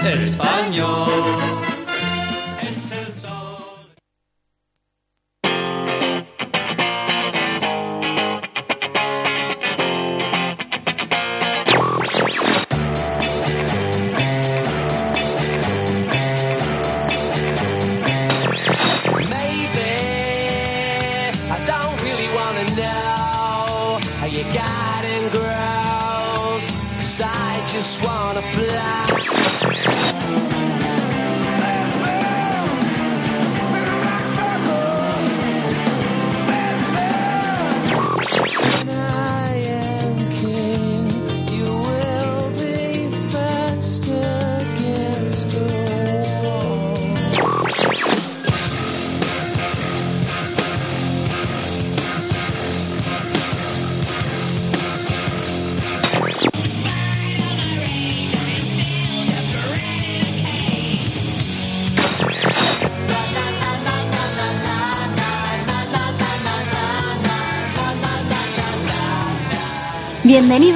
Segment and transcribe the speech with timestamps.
[0.22, 1.57] español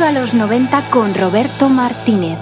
[0.03, 2.37] A los 90 con Roberto Martínez.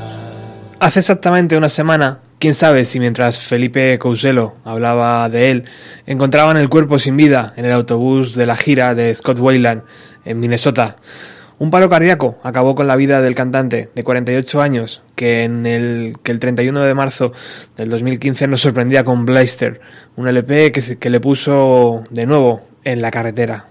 [0.78, 5.64] Hace exactamente una semana, quién sabe si mientras Felipe Couselo hablaba de él,
[6.06, 9.82] encontraban el cuerpo sin vida en el autobús de la gira de Scott Weiland
[10.24, 10.96] en Minnesota.
[11.58, 16.16] Un paro cardíaco acabó con la vida del cantante de 48 años que, en el,
[16.22, 17.32] que el 31 de marzo
[17.76, 19.82] del 2015 nos sorprendía con Bleister,
[20.16, 23.69] un LP que le puso de nuevo en la carretera.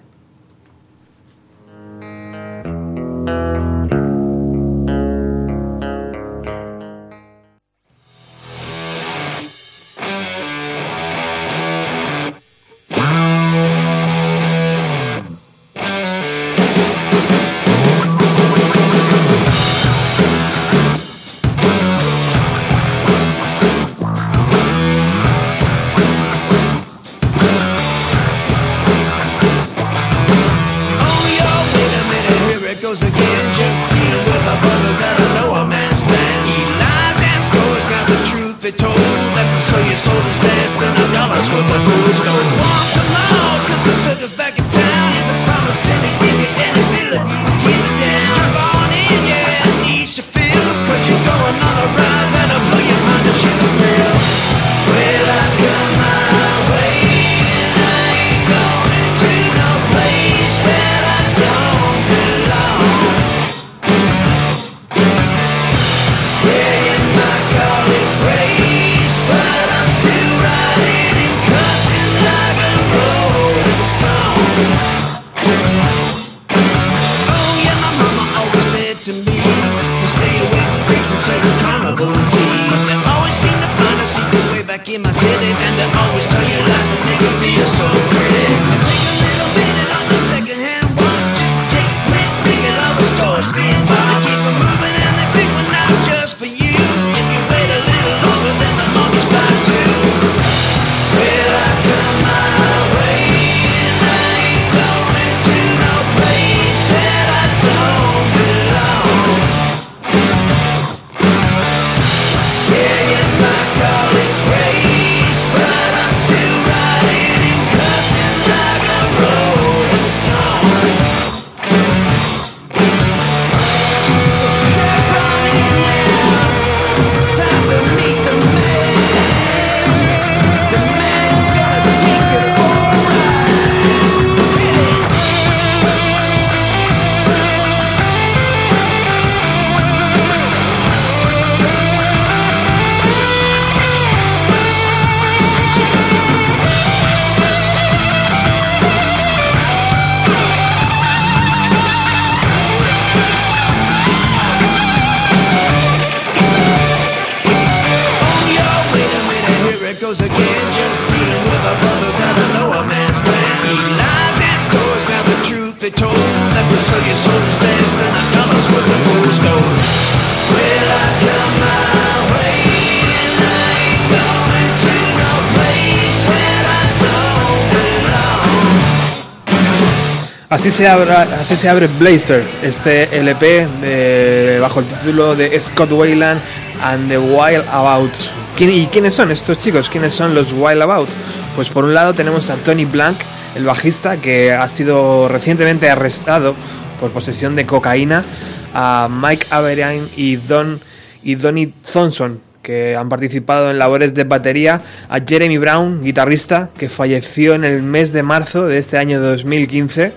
[180.70, 186.40] Así se, abra- así abre Blaster, este LP bajo el título de Scott Wayland
[186.84, 188.30] and the Wild Abouts.
[188.56, 189.90] ¿Quién- ¿Y quiénes son estos chicos?
[189.90, 191.18] ¿Quiénes son los Wild Abouts?
[191.56, 193.18] Pues por un lado tenemos a Tony Blank,
[193.56, 196.54] el bajista, que ha sido recientemente arrestado
[197.00, 198.24] por posesión de cocaína,
[198.72, 200.80] a Mike Averin y Don
[201.24, 204.80] y Donnie Thompson, que han participado en labores de batería,
[205.10, 210.12] a Jeremy Brown, guitarrista, que falleció en el mes de marzo de este año 2015,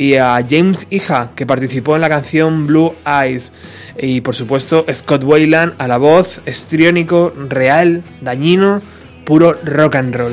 [0.00, 3.52] y a James Hija, que participó en la canción Blue Eyes,
[3.98, 8.80] y por supuesto Scott Wayland a la voz, estriónico, real, dañino,
[9.26, 10.32] puro rock and roll.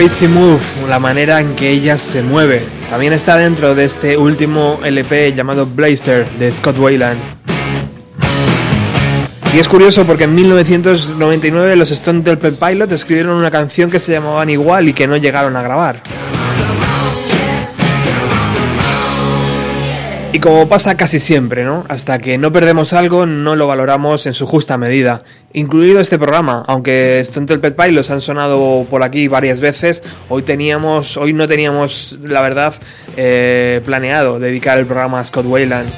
[0.00, 2.62] Way Move, la manera en que ella se mueve.
[2.88, 7.20] También está dentro de este último LP llamado Blaster de Scott Wayland.
[9.54, 14.12] Y es curioso porque en 1999 los Stone Temple Pilots escribieron una canción que se
[14.12, 15.96] llamaban igual y que no llegaron a grabar.
[20.32, 21.84] Y como pasa casi siempre, ¿no?
[21.90, 25.24] Hasta que no perdemos algo, no lo valoramos en su justa medida.
[25.52, 31.16] Incluido este programa, aunque Stone Temple Pilots han sonado por aquí varias veces, hoy teníamos,
[31.16, 32.72] hoy no teníamos, la verdad,
[33.16, 35.90] eh, planeado dedicar el programa a Scott Wayland.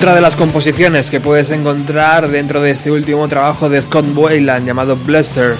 [0.00, 4.66] Otra de las composiciones que puedes encontrar dentro de este último trabajo de Scott Weiland
[4.66, 5.56] llamado Bluster.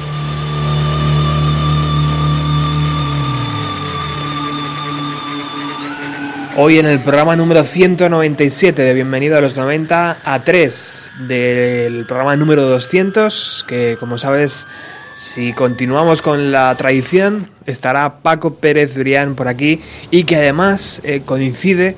[6.56, 12.34] Hoy en el programa número 197 de Bienvenido a los 90 a 3 del programa
[12.34, 14.66] número 200, que como sabes,
[15.12, 21.20] si continuamos con la tradición, estará Paco Pérez Brián por aquí y que además eh,
[21.26, 21.94] coincide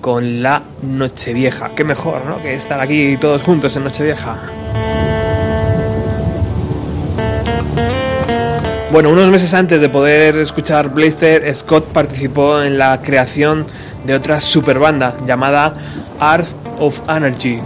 [0.00, 1.70] con la Nochevieja.
[1.74, 2.40] Qué mejor, ¿no?
[2.42, 4.36] Que estar aquí todos juntos en Nochevieja.
[8.92, 13.64] Bueno, unos meses antes de poder escuchar Blaster, Scott participó en la creación
[14.04, 15.74] de otra super banda llamada
[16.18, 16.48] Art
[16.80, 17.60] of Energy.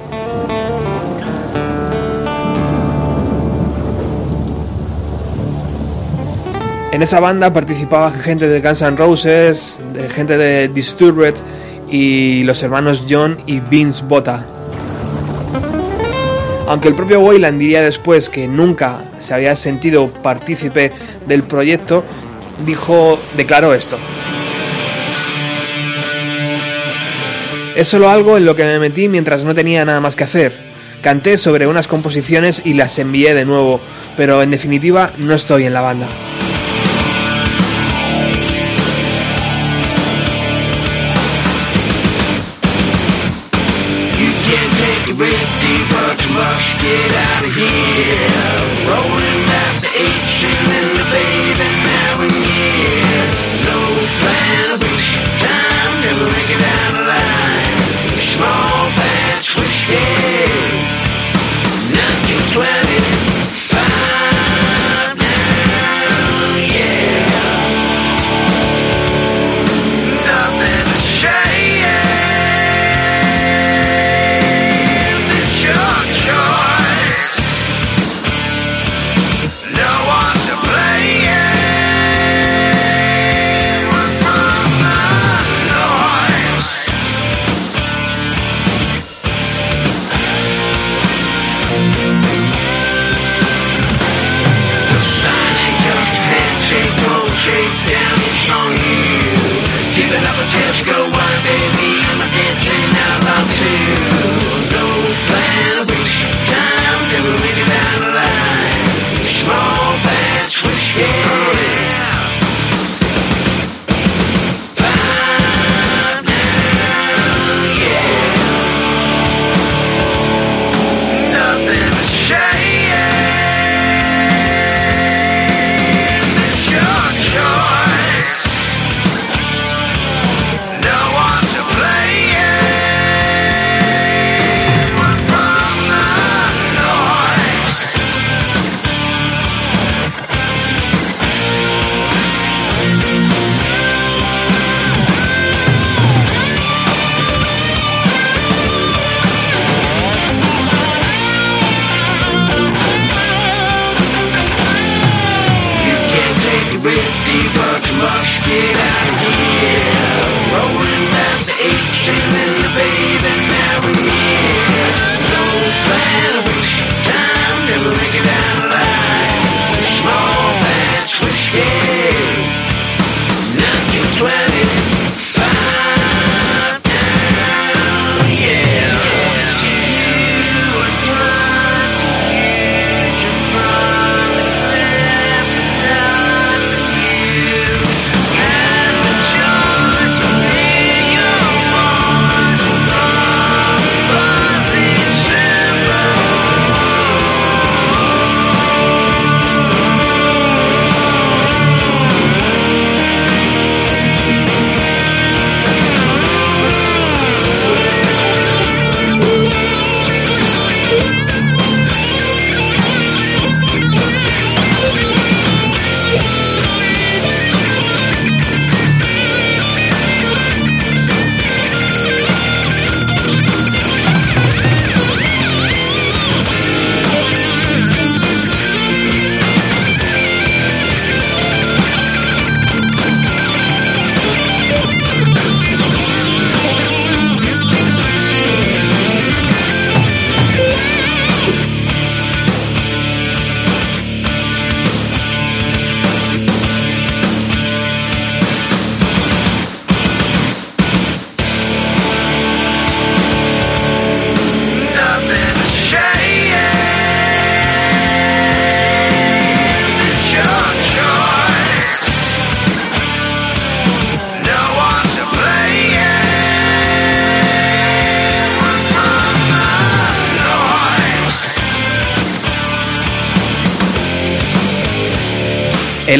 [6.92, 11.34] En esa banda participaba gente de Guns N' Roses, gente de Disturbed
[11.90, 14.44] y los hermanos John y Vince Botta.
[16.66, 20.92] Aunque el propio Wayland diría después que nunca se había sentido partícipe
[21.26, 22.04] del proyecto,
[22.64, 23.98] dijo, declaró esto.
[27.76, 30.52] Es solo algo en lo que me metí mientras no tenía nada más que hacer.
[31.02, 33.80] Canté sobre unas composiciones y las envié de nuevo,
[34.16, 36.06] pero en definitiva no estoy en la banda.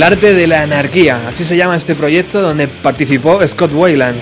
[0.05, 4.19] Arte de la anarquía, así se llama este proyecto donde participó Scott Weiland.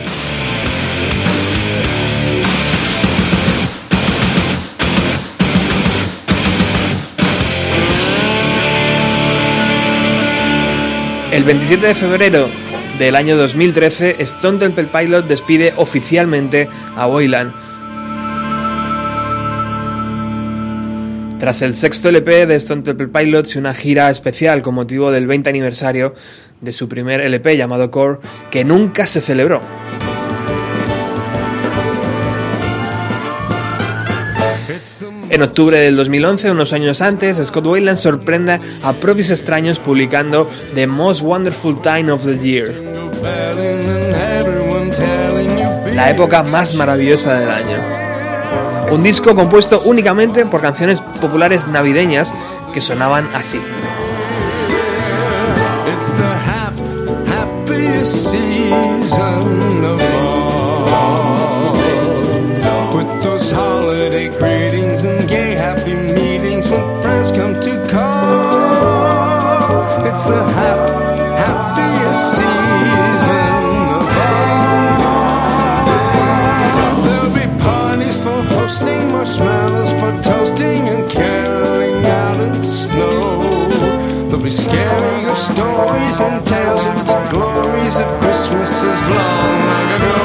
[11.32, 12.48] El 27 de febrero
[13.00, 17.61] del año 2013, Stone Temple Pilot despide oficialmente a Weiland.
[21.42, 25.26] Tras el sexto LP de Stone Temple Pilots y una gira especial con motivo del
[25.26, 26.14] 20 aniversario
[26.60, 29.60] de su primer LP llamado Core, que nunca se celebró.
[35.30, 40.86] En octubre del 2011, unos años antes, Scott Weiland sorprende a propios extraños publicando The
[40.86, 42.72] Most Wonderful Time of the Year,
[45.92, 48.01] la época más maravillosa del año.
[48.90, 52.34] Un disco compuesto únicamente por canciones populares navideñas
[52.72, 53.60] que sonaban así.
[86.24, 90.16] And tales of the glories of Christmases long, long ago.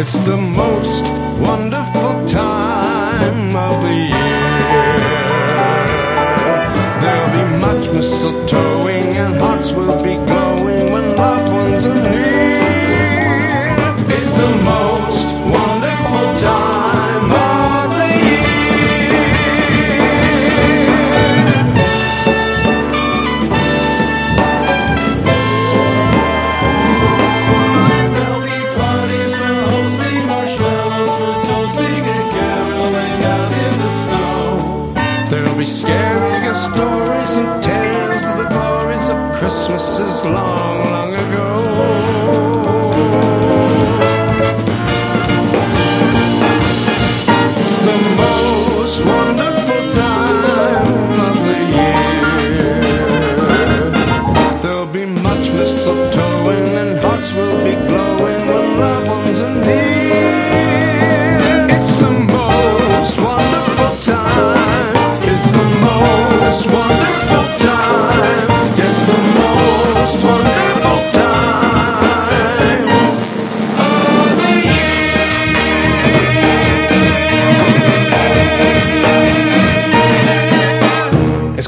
[0.00, 1.04] It's the most
[1.48, 4.98] wonderful time of the year.
[7.00, 8.67] There'll be much mistletoeing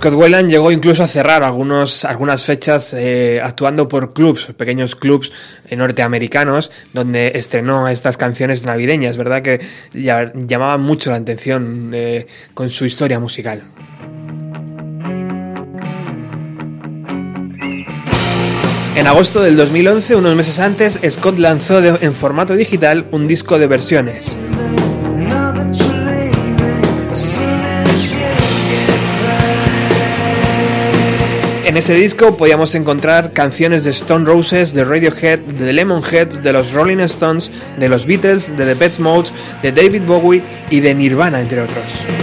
[0.00, 5.30] Scott Weiland llegó incluso a cerrar algunas fechas eh, actuando por clubs, pequeños clubs
[5.70, 9.42] norteamericanos, donde estrenó estas canciones navideñas, ¿verdad?
[9.42, 9.60] Que
[9.92, 13.62] llamaban mucho la atención eh, con su historia musical.
[18.96, 23.66] En agosto del 2011, unos meses antes, Scott lanzó en formato digital un disco de
[23.66, 24.38] versiones.
[31.80, 36.98] Ese disco podíamos encontrar canciones de Stone Roses, de Radiohead, de Lemonheads, de los Rolling
[36.98, 41.62] Stones, de los Beatles, de The Pet Modes, de David Bowie y de Nirvana, entre
[41.62, 42.19] otros.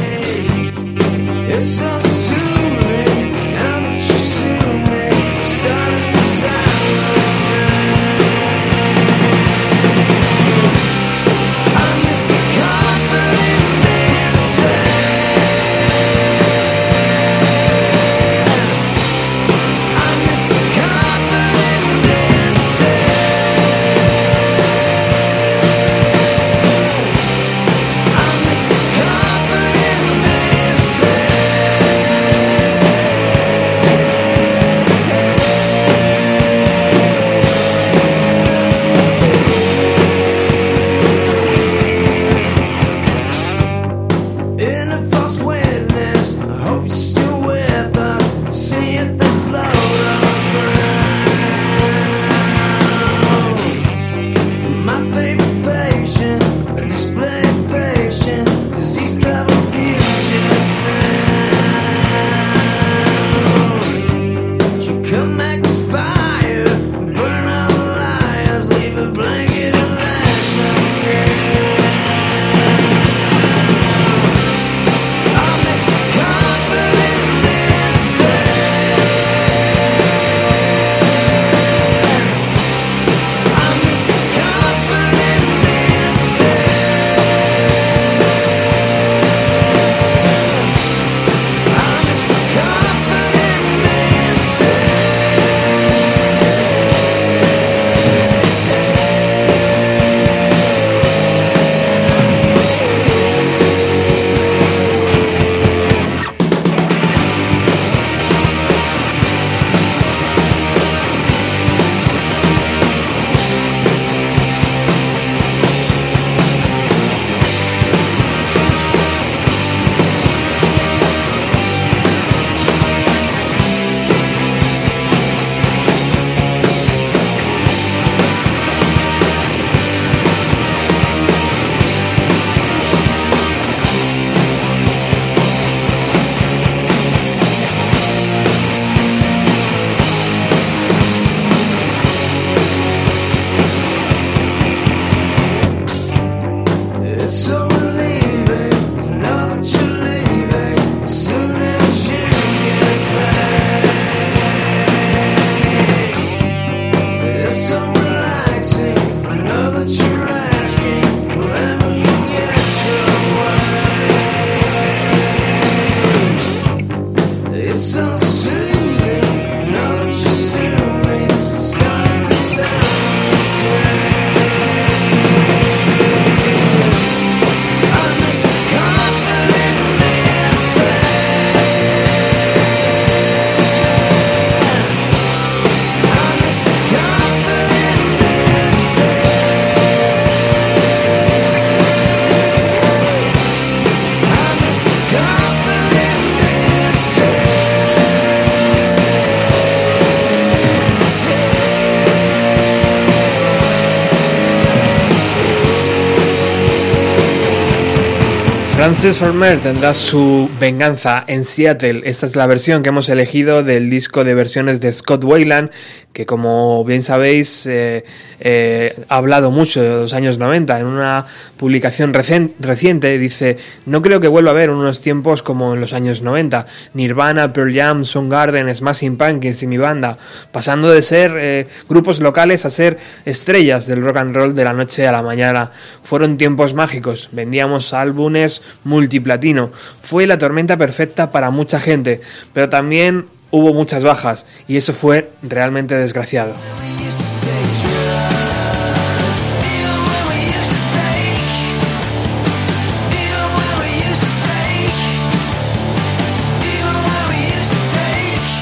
[208.88, 212.04] Frances Farmer tendrá su venganza en Seattle.
[212.06, 215.72] Esta es la versión que hemos elegido del disco de versiones de Scott Weiland,
[216.18, 218.04] que como bien sabéis eh,
[218.40, 220.80] eh, ha hablado mucho de los años 90.
[220.80, 221.28] En una
[221.58, 226.24] publicación reciente dice, no creo que vuelva a haber unos tiempos como en los años
[226.24, 226.66] 90.
[226.96, 230.18] Nirvana, Pearl Jam, Soundgarden, Smashing Pumpkins y mi banda,
[230.52, 234.74] pasando de ser eh, grupos locales a ser estrellas del rock and roll de la
[234.74, 235.70] noche a la mañana.
[236.02, 239.70] Fueron tiempos mágicos, vendíamos álbumes multiplatino.
[240.02, 242.22] Fue la tormenta perfecta para mucha gente,
[242.54, 246.54] pero también hubo muchas bajas y eso fue realmente desgraciado.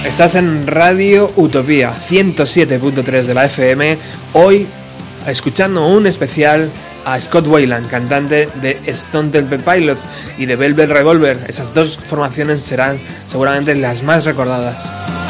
[0.06, 3.98] Estás en Radio Utopía 107.3 de la FM,
[4.32, 4.66] hoy
[5.28, 6.72] escuchando un especial
[7.06, 11.40] a Scott Weiland, cantante de Stone Temple Pilots y de Velvet Revolver.
[11.48, 15.25] Esas dos formaciones serán seguramente las más recordadas.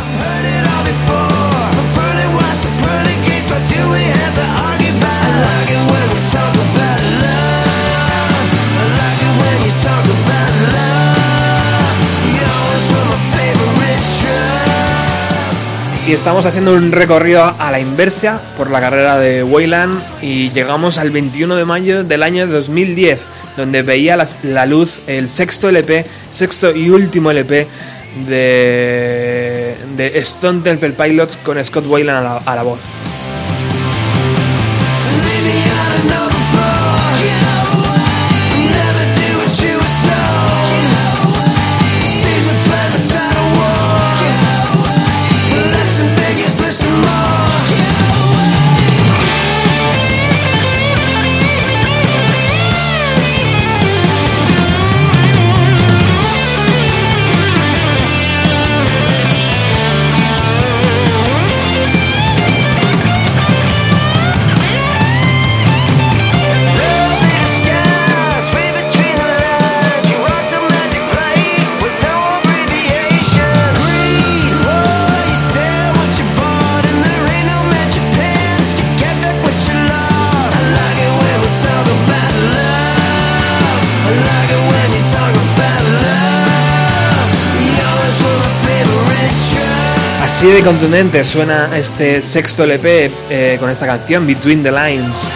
[16.08, 21.00] Y estamos haciendo un recorrido a la inversa por la carrera de Wayland y llegamos
[21.00, 23.26] al 21 de mayo del año 2010,
[23.58, 27.68] donde veía la, la luz el sexto LP, sexto y último LP
[28.28, 32.84] de, Stone Temple Pilots con Scott Wayland a la, a la voz.
[90.36, 95.30] Así de contundente suena este sexto LP eh, con esta canción, Between the Lines.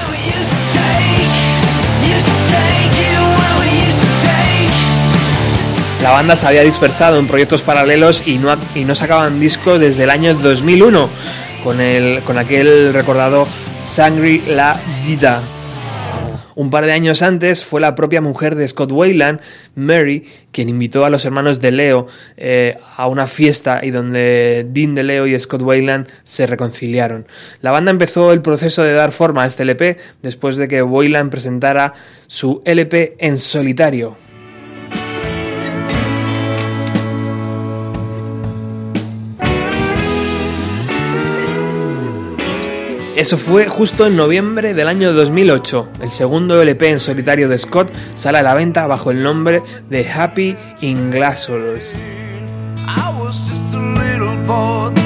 [6.03, 10.03] La banda se había dispersado en proyectos paralelos y no, y no sacaban disco desde
[10.03, 11.09] el año 2001
[11.63, 13.47] con, el, con aquel recordado
[13.85, 15.41] Sangri La Dida.
[16.59, 19.39] Un par de años antes fue la propia mujer de Scott Weiland,
[19.75, 24.93] Mary, quien invitó a los hermanos de Leo eh, a una fiesta y donde Dean
[24.93, 27.27] de Leo y Scott Weiland se reconciliaron.
[27.61, 31.31] La banda empezó el proceso de dar forma a este LP después de que Weiland
[31.31, 31.93] presentara
[32.27, 34.17] su LP en solitario.
[43.19, 45.89] Eso fue justo en noviembre del año 2008.
[46.03, 50.09] El segundo LP en solitario de Scott sale a la venta bajo el nombre de
[50.09, 51.93] Happy in Glasshouse.
[52.87, 54.98] I was just a little boy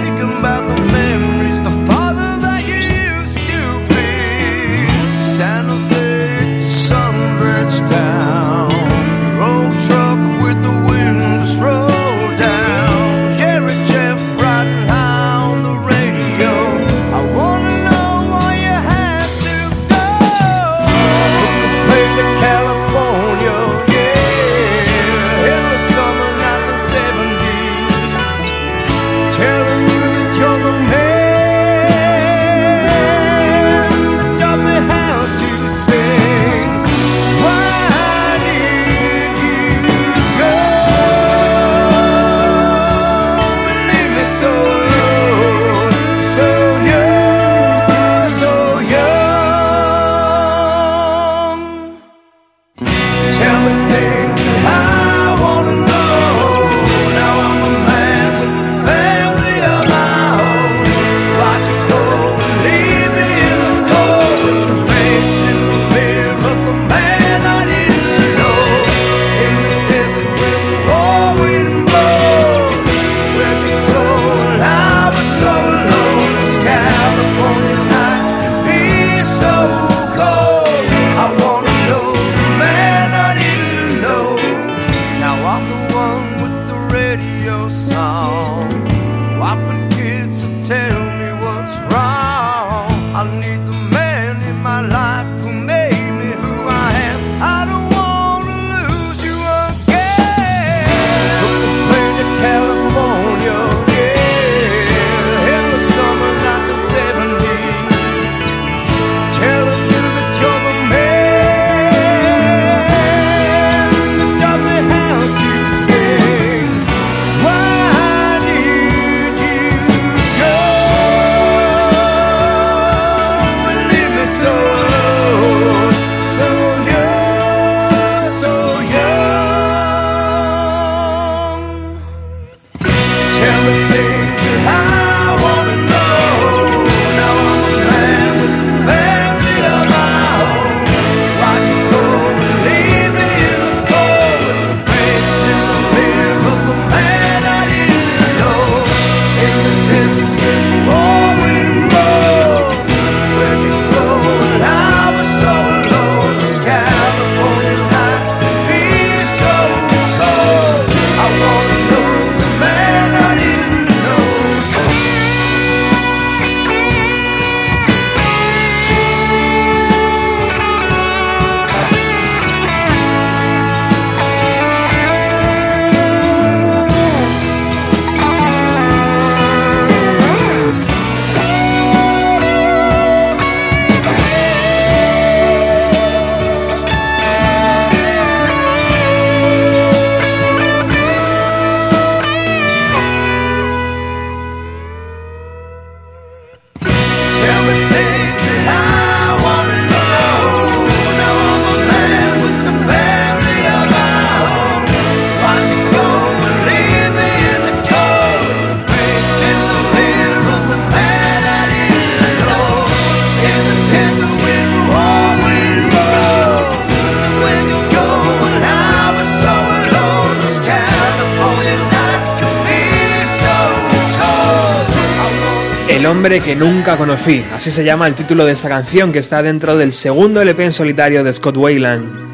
[226.41, 227.43] que nunca conocí.
[227.53, 230.73] Así se llama el título de esta canción que está dentro del segundo LP en
[230.73, 232.33] solitario de Scott Wayland.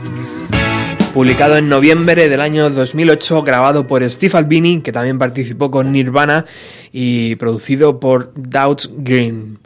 [1.14, 6.46] Publicado en noviembre del año 2008, grabado por Steve Albini, que también participó con Nirvana,
[6.94, 9.60] y producido por Doubt Green.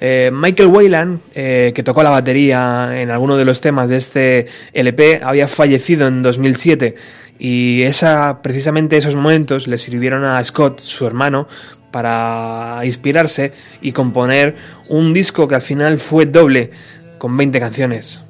[0.00, 4.46] Eh, Michael Wayland, eh, que tocó la batería en alguno de los temas de este
[4.72, 6.96] LP, había fallecido en 2007
[7.38, 11.48] y esa, precisamente esos momentos le sirvieron a Scott, su hermano,
[11.90, 14.56] para inspirarse y componer
[14.88, 16.70] un disco que al final fue doble,
[17.18, 18.20] con 20 canciones.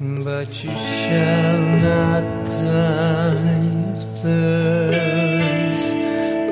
[0.00, 5.94] But you shall not die of thirst.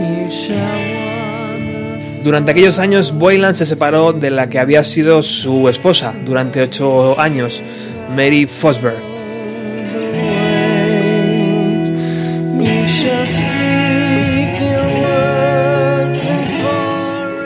[0.01, 5.68] You shall wander Durante aquellos años, Boylan se separó de la que había sido su
[5.68, 7.62] esposa durante ocho años,
[8.14, 9.12] Mary Fosberg.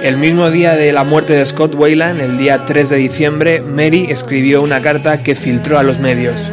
[0.07, 4.07] El mismo día de la muerte de Scott Wayland, el día 3 de diciembre, Mary
[4.09, 6.53] escribió una carta que filtró a los medios.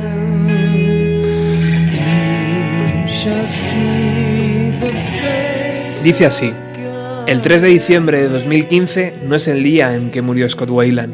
[6.04, 6.52] Dice así,
[7.28, 11.14] el 3 de diciembre de 2015 no es el día en que murió Scott Wayland,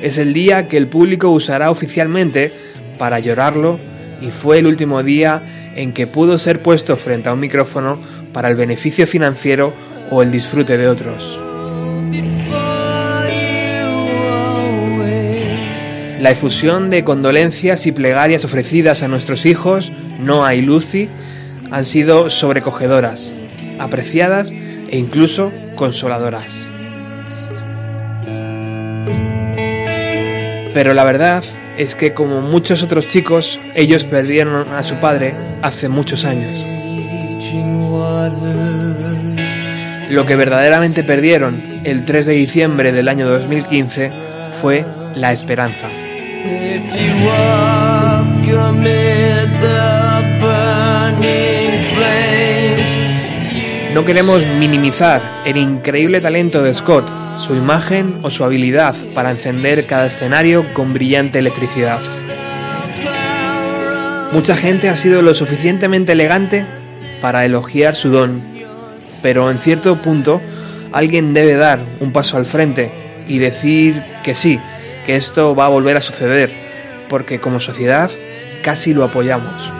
[0.00, 2.52] es el día que el público usará oficialmente
[2.98, 3.80] para llorarlo
[4.20, 5.42] y fue el último día
[5.74, 7.98] en que pudo ser puesto frente a un micrófono
[8.32, 9.72] para el beneficio financiero
[10.12, 11.40] o el disfrute de otros.
[16.20, 21.08] La efusión de condolencias y plegarias ofrecidas a nuestros hijos, Noah y Lucy,
[21.70, 23.32] han sido sobrecogedoras,
[23.78, 26.68] apreciadas e incluso consoladoras.
[30.74, 31.42] Pero la verdad
[31.78, 36.58] es que como muchos otros chicos, ellos perdieron a su padre hace muchos años.
[40.10, 44.12] Lo que verdaderamente perdieron el 3 de diciembre del año 2015
[44.60, 45.88] fue la esperanza.
[53.94, 59.86] No queremos minimizar el increíble talento de Scott, su imagen o su habilidad para encender
[59.86, 62.00] cada escenario con brillante electricidad.
[64.32, 66.64] Mucha gente ha sido lo suficientemente elegante
[67.20, 68.42] para elogiar su don,
[69.22, 70.40] pero en cierto punto
[70.92, 72.92] alguien debe dar un paso al frente
[73.26, 74.60] y decir que sí,
[75.04, 76.50] que esto va a volver a suceder,
[77.08, 78.10] porque como sociedad
[78.62, 79.72] casi lo apoyamos.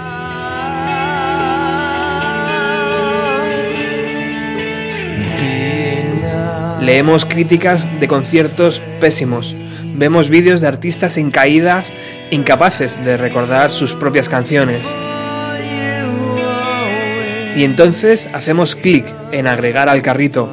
[6.80, 9.54] Leemos críticas de conciertos pésimos.
[9.94, 11.92] Vemos vídeos de artistas en caídas
[12.30, 14.88] incapaces de recordar sus propias canciones.
[17.54, 20.48] Y entonces hacemos clic en agregar al carrito,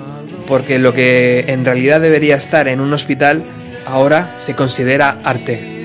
[0.45, 3.45] porque lo que en realidad debería estar en un hospital
[3.88, 5.76] ahora se considera arte.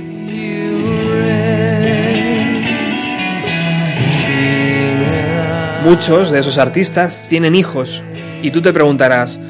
[5.84, 8.02] Muchos de esos artistas tienen hijos
[8.42, 9.40] y tú te preguntarás,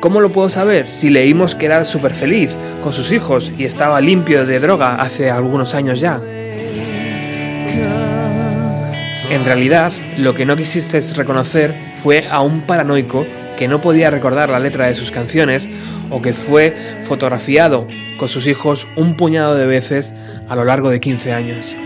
[0.00, 4.00] ¿cómo lo puedo saber si leímos que era súper feliz con sus hijos y estaba
[4.00, 6.20] limpio de droga hace algunos años ya?
[9.30, 13.26] En realidad, lo que no quisiste reconocer fue a un paranoico
[13.56, 15.68] que no podía recordar la letra de sus canciones
[16.10, 17.86] o que fue fotografiado
[18.18, 20.14] con sus hijos un puñado de veces
[20.48, 21.76] a lo largo de 15 años.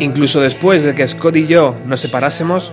[0.00, 2.72] Incluso después de que Scott y yo nos separásemos,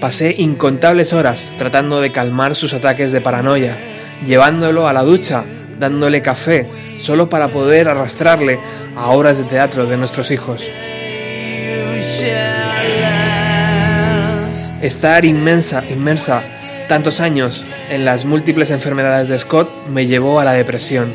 [0.00, 3.78] pasé incontables horas tratando de calmar sus ataques de paranoia,
[4.26, 5.44] llevándolo a la ducha,
[5.78, 6.68] dándole café,
[6.98, 8.58] solo para poder arrastrarle
[8.96, 10.70] a obras de teatro de nuestros hijos.
[14.82, 16.42] Estar inmensa, inmersa
[16.88, 21.14] tantos años en las múltiples enfermedades de Scott me llevó a la depresión.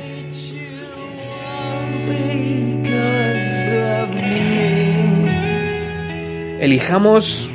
[6.59, 7.51] Elijamos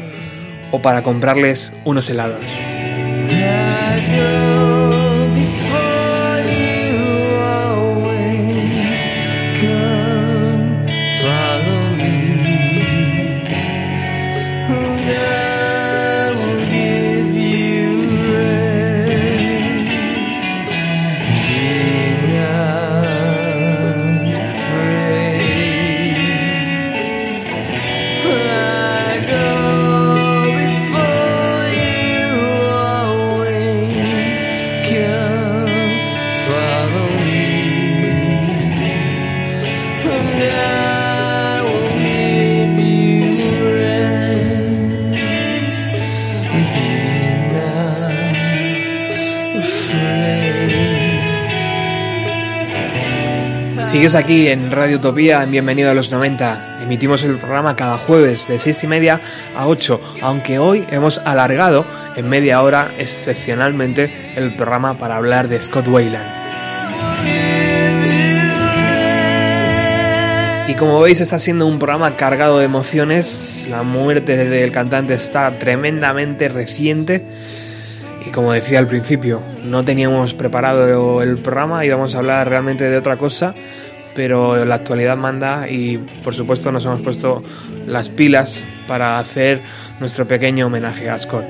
[0.73, 2.41] o para comprarles unos helados.
[54.15, 56.83] Aquí en Radio Utopía, en Bienvenido a los 90.
[56.83, 59.21] Emitimos el programa cada jueves de 6 y media
[59.57, 61.85] a 8, aunque hoy hemos alargado
[62.15, 66.25] en media hora excepcionalmente el programa para hablar de Scott Wayland.
[70.69, 75.51] Y como veis está siendo un programa cargado de emociones, la muerte del cantante está
[75.59, 77.27] tremendamente reciente
[78.27, 82.97] y como decía al principio, no teníamos preparado el programa, íbamos a hablar realmente de
[82.97, 83.55] otra cosa,
[84.15, 87.43] pero la actualidad manda y por supuesto nos hemos puesto
[87.87, 89.63] las pilas para hacer
[90.01, 91.45] nuestro pequeño homenaje a Scott.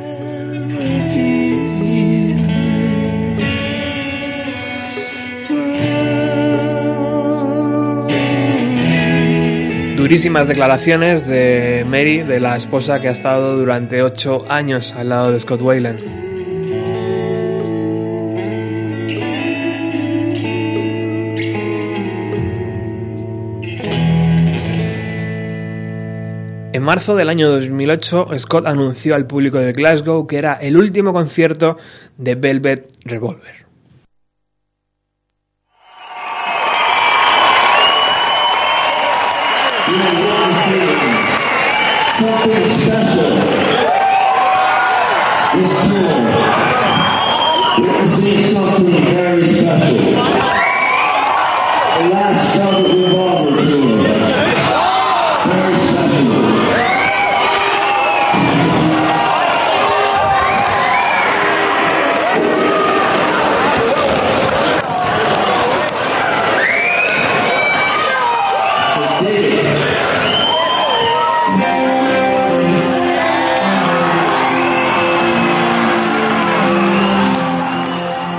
[9.97, 15.33] Durísimas declaraciones de Mary, de la esposa que ha estado durante ocho años al lado
[15.33, 16.24] de Scott Wayland.
[26.85, 31.79] Marzo del año 2008, Scott anunció al público de Glasgow que era el último concierto
[32.17, 33.65] de Velvet Revolver.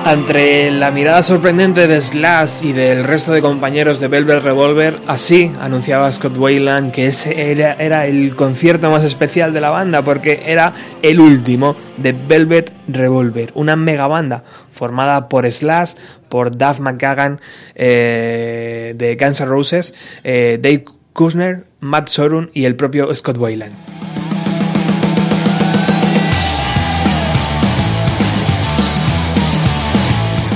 [0.06, 5.52] Ante la mirada sorprendente de Slash y del resto de compañeros de Velvet Revolver, así
[5.60, 10.76] anunciaba Scott Wayland que ese era, el concierto más especial de la banda porque era
[11.02, 15.94] el último de Velvet Revolver, una mega banda formada por Slash,
[16.30, 17.42] por Duff McGagan
[17.74, 23.74] eh, de Guns N' Roses, eh, Dave Kushner, Matt Sorum y el propio Scott Wayland.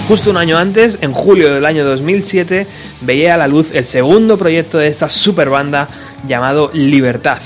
[0.10, 2.66] Justo un año antes, en julio del año 2007,
[3.02, 5.88] veía a la luz el segundo proyecto de esta super banda
[6.28, 7.38] llamado Libertad.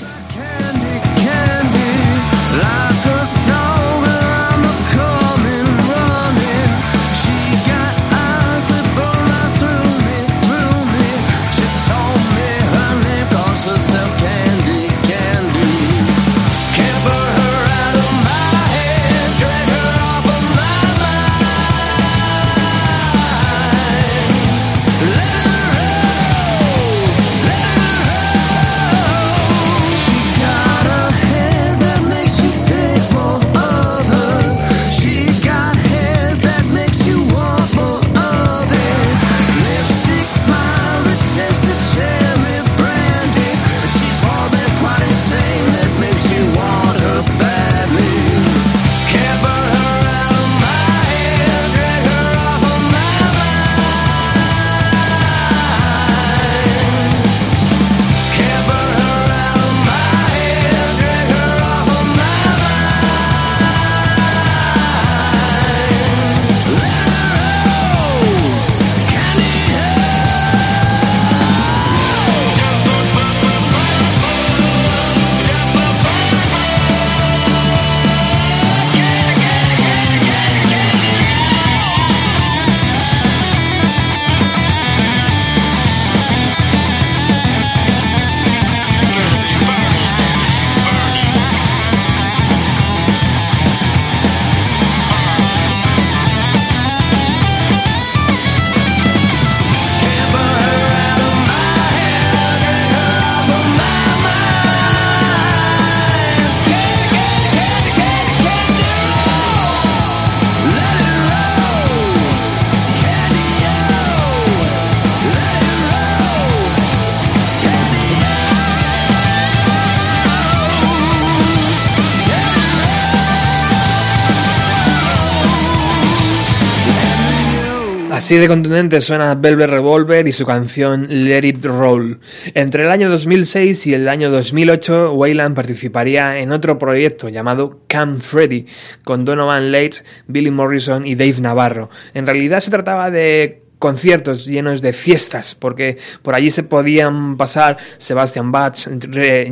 [128.24, 132.20] Así de contundente suena Velvet Revolver y su canción Let It Roll.
[132.54, 138.18] Entre el año 2006 y el año 2008, Wayland participaría en otro proyecto llamado Camp
[138.22, 138.64] Freddy,
[139.04, 141.90] con Donovan Leitch, Billy Morrison y Dave Navarro.
[142.14, 147.76] En realidad se trataba de conciertos llenos de fiestas, porque por allí se podían pasar
[147.98, 148.88] Sebastian Bach,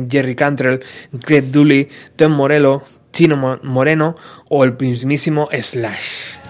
[0.09, 0.79] Jerry Cantrell,
[1.11, 4.15] Greg Dooley, Tom Morello, Tino Mo- Moreno
[4.49, 6.41] o el mismísimo Slash.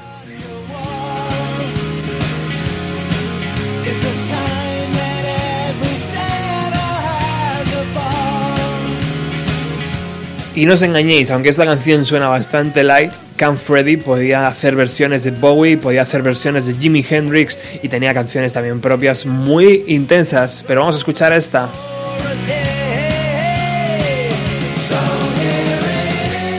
[10.55, 15.23] Y no os engañéis, aunque esta canción suena bastante light, Camp Freddy podía hacer versiones
[15.23, 20.63] de Bowie, podía hacer versiones de Jimi Hendrix y tenía canciones también propias muy intensas.
[20.67, 21.69] Pero vamos a escuchar esta.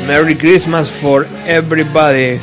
[0.09, 2.41] Merry Christmas for everybody.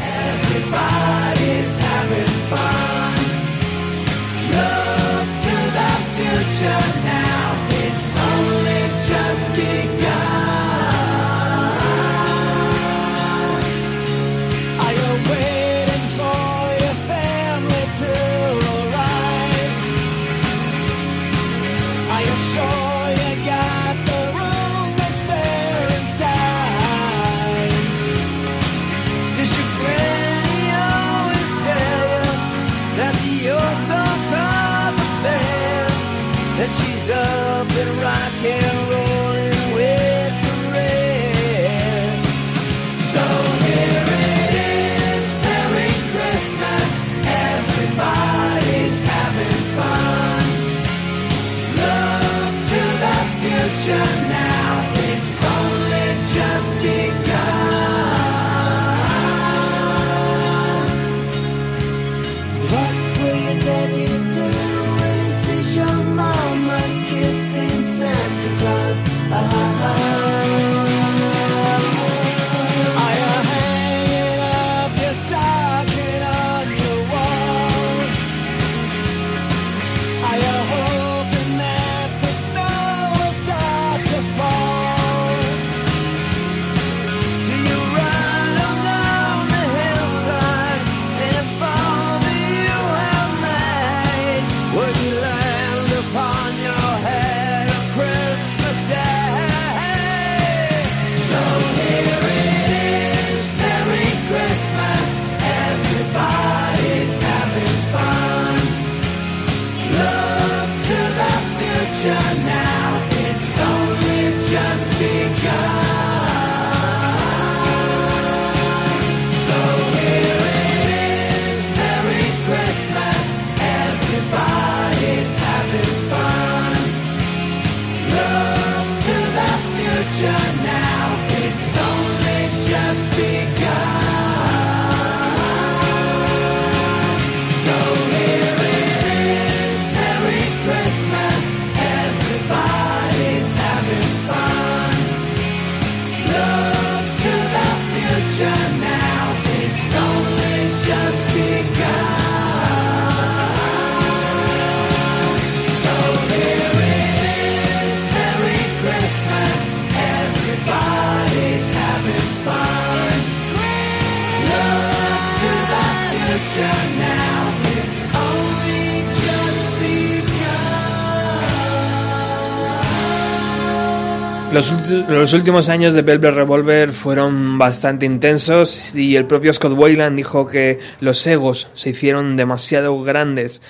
[174.92, 180.48] Los, últimos años de Velvet Revolver fueron bastante intensos y el propio Scott Weiland dijo
[180.48, 183.62] que los egos se hicieron demasiado grandes.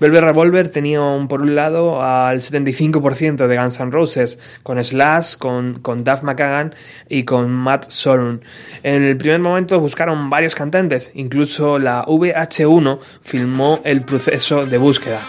[0.00, 5.80] Velvet Revolver tenía por un lado al 75% de Guns N' Roses, con Slash, con,
[5.80, 6.74] con Duff McKagan
[7.10, 8.40] y con Matt Sorum.
[8.82, 15.20] En el primer momento buscaron varios cantantes, incluso la VH1 filmó el proceso de búsqueda.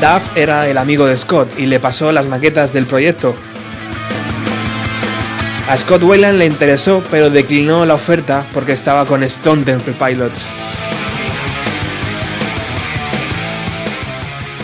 [0.00, 3.34] Duff era el amigo de Scott y le pasó las maquetas del proyecto.
[5.68, 10.46] A Scott Weiland le interesó, pero declinó la oferta porque estaba con Stone Temple Pilots.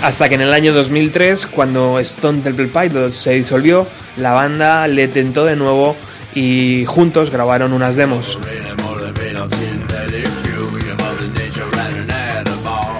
[0.03, 5.09] Hasta que en el año 2003, cuando Stone Temple Pilots se disolvió, la banda le
[5.09, 5.97] tentó de nuevo
[6.32, 8.39] y juntos grabaron unas demos.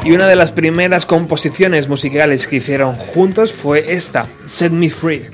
[0.05, 5.31] Y una de las primeras composiciones musicales que hicieron juntos fue esta, Set Me Free.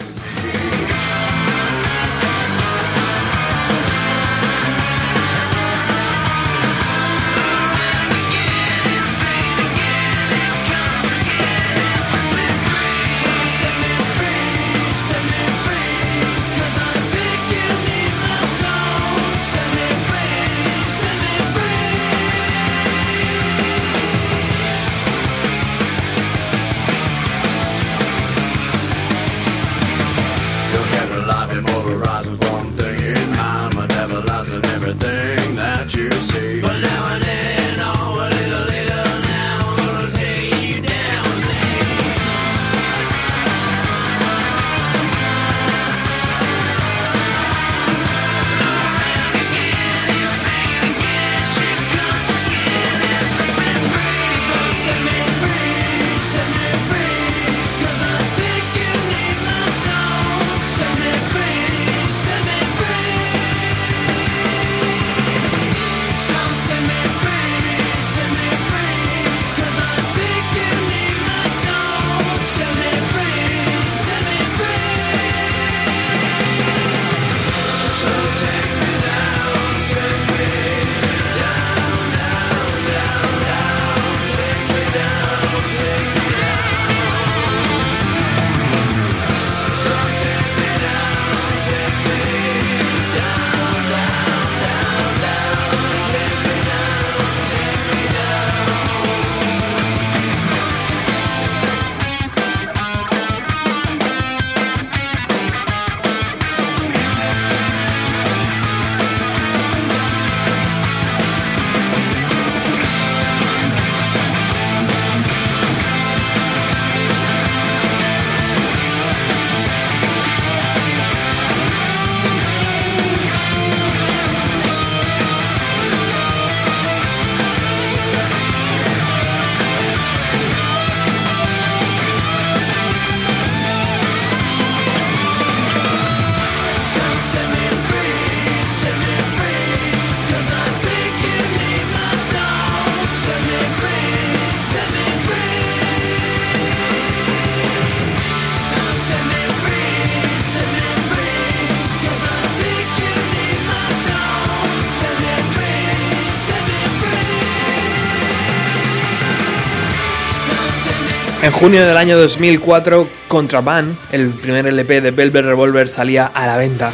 [161.60, 166.90] Junio del año 2004, Contraband, el primer LP de Velvet Revolver, salía a la venta.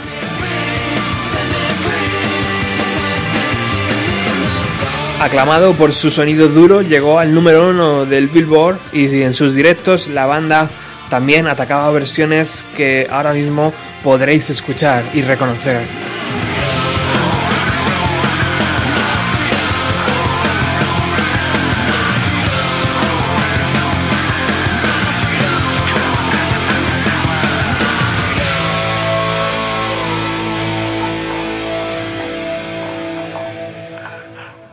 [5.20, 10.08] Aclamado por su sonido duro, llegó al número uno del Billboard y en sus directos
[10.08, 10.68] la banda
[11.10, 16.05] también atacaba versiones que ahora mismo podréis escuchar y reconocer.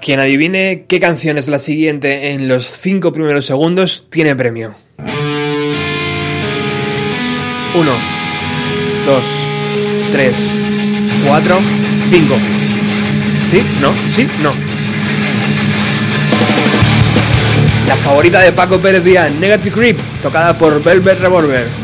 [0.03, 4.75] Quien adivine qué canción es la siguiente en los cinco primeros segundos tiene premio.
[7.73, 7.93] Uno,
[9.05, 9.25] dos,
[10.11, 10.61] tres,
[11.25, 11.57] cuatro,
[12.09, 12.35] cinco.
[13.45, 13.61] ¿Sí?
[13.79, 13.93] ¿No?
[14.11, 14.27] ¿Sí?
[14.43, 14.51] ¿No?
[17.87, 21.82] La favorita de Paco Pérez Díaz, Negative Creep, tocada por Velvet Revolver.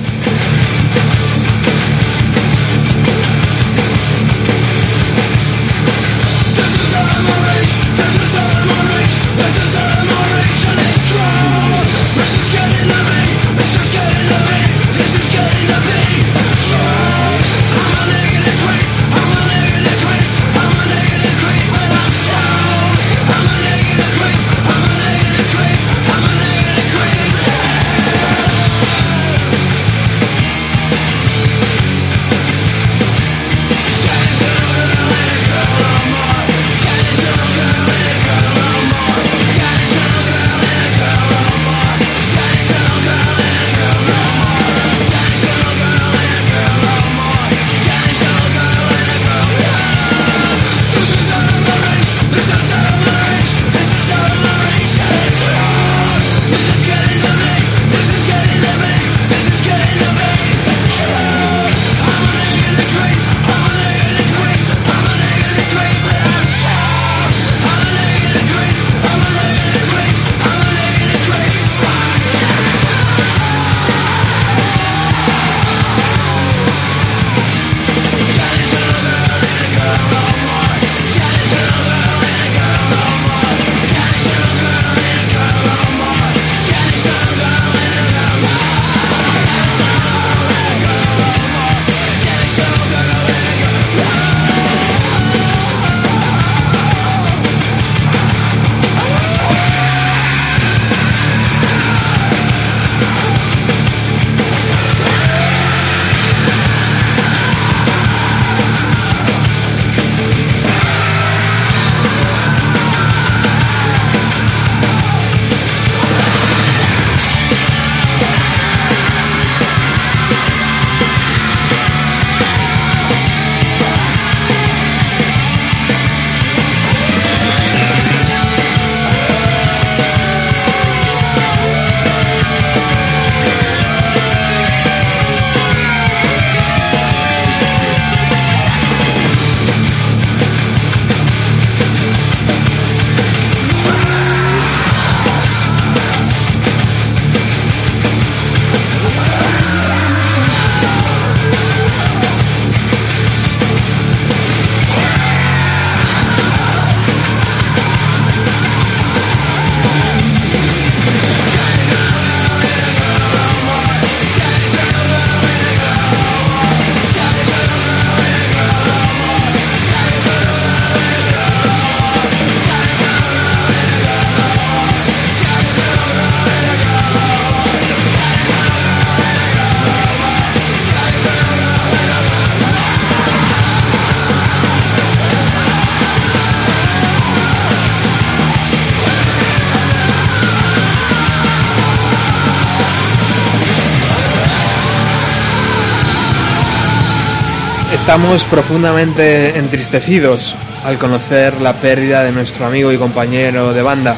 [198.09, 204.15] Estamos profundamente entristecidos al conocer la pérdida de nuestro amigo y compañero de banda.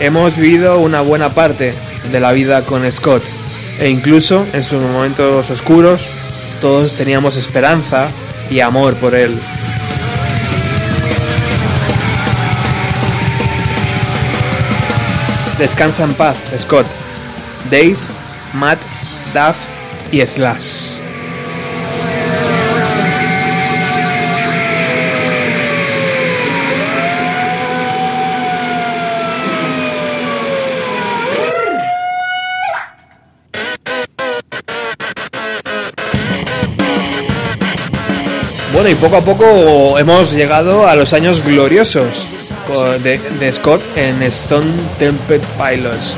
[0.00, 1.74] Hemos vivido una buena parte
[2.10, 3.22] de la vida con Scott
[3.78, 6.02] e incluso en sus momentos oscuros
[6.60, 8.08] todos teníamos esperanza
[8.50, 9.40] y amor por él.
[15.56, 16.88] Descansa en paz, Scott.
[17.70, 17.96] Dave,
[18.54, 18.80] Matt,
[19.32, 19.56] Duff
[20.10, 20.87] y Slash.
[38.90, 42.26] Y poco a poco hemos llegado a los años gloriosos
[43.02, 46.16] de, de Scott en Stone Temple Pilots.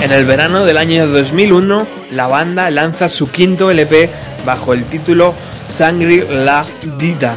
[0.00, 4.08] En el verano del año 2001, la banda lanza su quinto LP
[4.46, 5.34] bajo el título
[5.66, 6.64] Sangri La
[6.98, 7.34] Dita.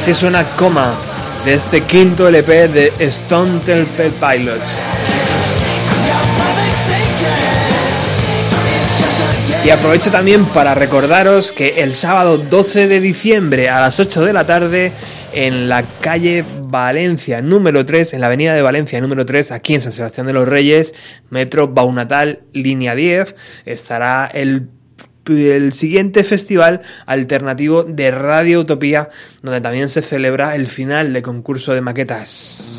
[0.00, 0.94] Así suena Coma
[1.44, 4.78] de este quinto LP de Stone Temple Pilots.
[9.62, 14.32] Y aprovecho también para recordaros que el sábado 12 de diciembre a las 8 de
[14.32, 14.92] la tarde
[15.34, 19.82] en la calle Valencia número 3, en la avenida de Valencia número 3, aquí en
[19.82, 20.94] San Sebastián de los Reyes,
[21.28, 23.34] Metro Baunatal, línea 10,
[23.66, 24.70] estará el
[25.30, 29.08] el siguiente festival alternativo de Radio Utopía,
[29.42, 32.69] donde también se celebra el final de concurso de maquetas.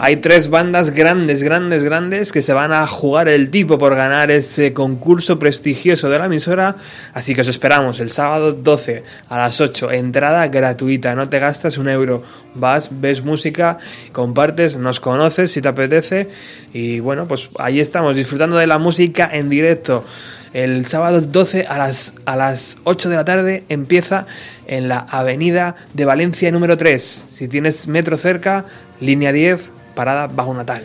[0.00, 4.32] Hay tres bandas grandes, grandes, grandes que se van a jugar el tipo por ganar
[4.32, 6.76] ese concurso prestigioso de la emisora.
[7.14, 9.92] Así que os esperamos el sábado 12 a las 8.
[9.92, 12.24] Entrada gratuita, no te gastas un euro.
[12.56, 13.78] Vas, ves música,
[14.12, 16.28] compartes, nos conoces si te apetece.
[16.72, 20.04] Y bueno, pues ahí estamos disfrutando de la música en directo.
[20.52, 24.26] El sábado 12 a las, a las 8 de la tarde empieza
[24.66, 27.26] en la avenida de Valencia número 3.
[27.28, 28.64] Si tienes metro cerca,
[29.00, 30.82] línea 10, parada bajo Natal.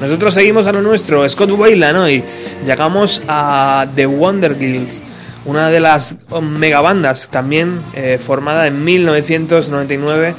[0.00, 2.22] Nosotros seguimos a lo nuestro, Scott Weiland hoy.
[2.66, 5.02] Llegamos a The Wonder Girls,
[5.46, 10.34] una de las megabandas también eh, formada en 1999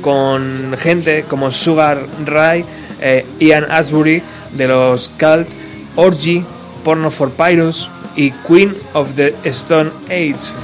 [0.00, 2.64] con gente como Sugar Ray,
[3.00, 5.48] eh, Ian Asbury de los Cult,
[5.96, 6.44] Orgy,
[6.84, 10.54] Porno for Pyros y Queen of the Stone Age.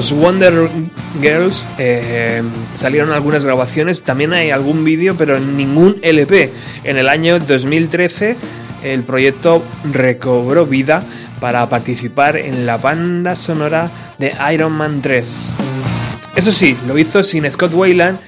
[0.00, 0.70] Los Wonder
[1.20, 2.42] Girls eh,
[2.72, 6.54] salieron algunas grabaciones, también hay algún vídeo, pero ningún LP.
[6.84, 8.38] En el año 2013
[8.82, 11.04] el proyecto recobró vida
[11.38, 15.50] para participar en la banda sonora de Iron Man 3.
[16.34, 18.20] Eso sí, lo hizo sin Scott Weiland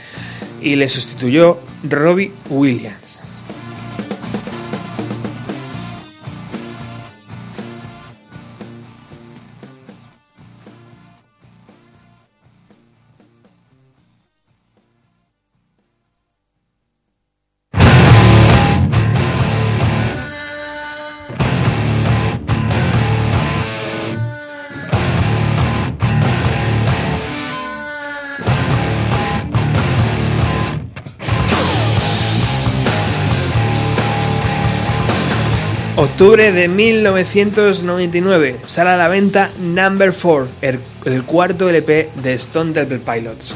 [0.61, 1.59] y le sustituyó
[1.89, 3.22] Robbie Williams.
[36.23, 42.73] Octubre de 1999 sale a la venta Number 4, el, el cuarto LP de Stone
[42.73, 43.53] Temple Pilots.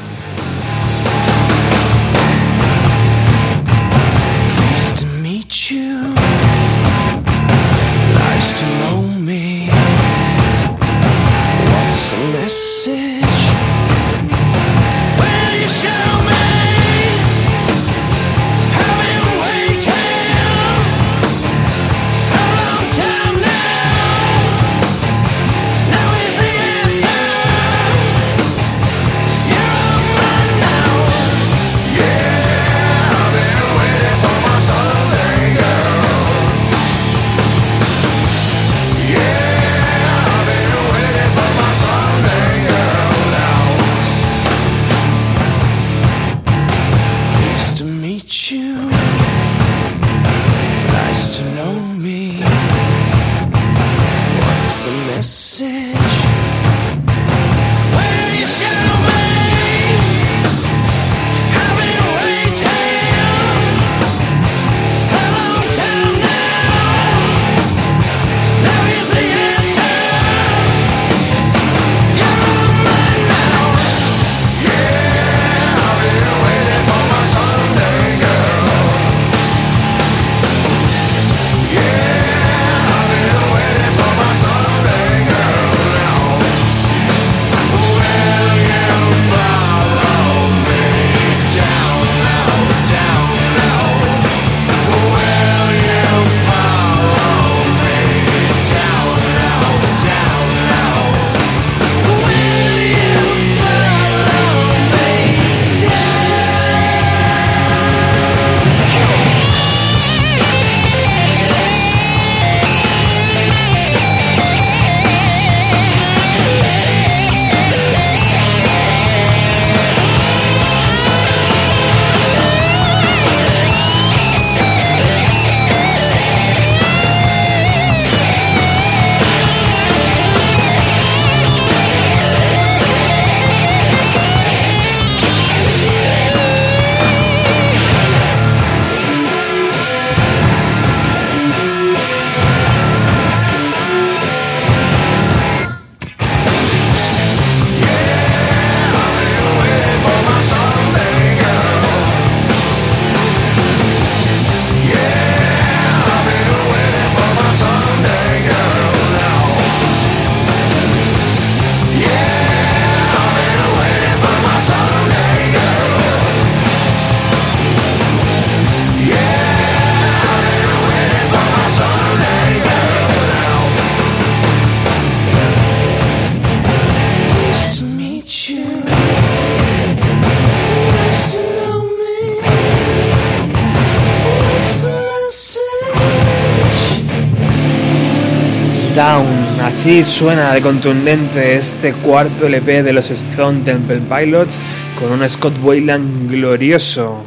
[189.87, 194.59] Así suena de contundente este cuarto LP de los Stone Temple Pilots
[194.99, 197.25] con un Scott Weiland glorioso.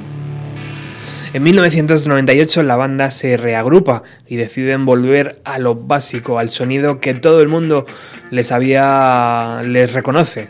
[1.31, 7.13] En 1998 la banda se reagrupa y deciden volver a lo básico, al sonido que
[7.13, 7.85] todo el mundo
[8.29, 10.49] les había les reconoce.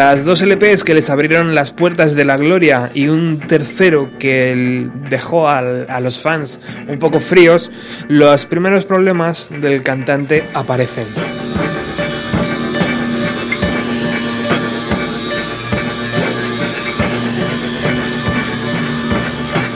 [0.00, 4.88] Tras dos LPs que les abrieron las puertas de la gloria y un tercero que
[5.10, 7.70] dejó a los fans un poco fríos,
[8.08, 11.06] los primeros problemas del cantante aparecen.